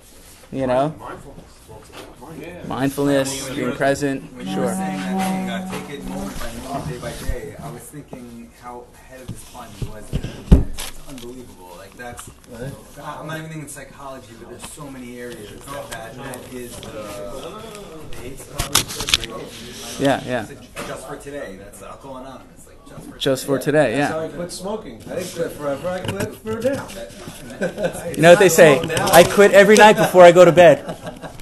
[0.52, 0.94] you know,
[2.38, 2.66] Yeah.
[2.68, 4.76] mindfulness, being present, When you were sure.
[4.76, 8.52] saying that thing, uh, take it moment by moment, day by day, I was thinking
[8.62, 10.04] how ahead of his time he was.
[10.14, 11.74] It's unbelievable.
[11.78, 12.30] Like that's.
[13.02, 18.00] I'm not even thinking psychology, but there's so many areas that that, that is the.
[20.00, 20.48] Yeah, yeah.
[20.88, 21.58] Just for today.
[21.58, 22.59] That's Alcohol Anonymous.
[22.92, 24.26] Like just for Just for today, That's how yeah.
[24.26, 25.02] I quit smoking.
[25.10, 25.88] I didn't quit forever.
[25.88, 26.88] I quit for now.
[28.16, 28.80] You know what they say?
[28.80, 30.86] I quit every night before I go to bed.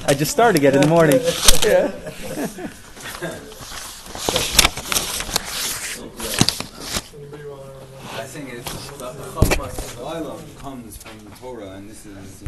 [0.07, 1.19] I just start again in the morning.
[1.63, 1.91] Yeah.
[8.17, 12.43] I think it's the, the Chachmas Olam comes from the Torah, and this is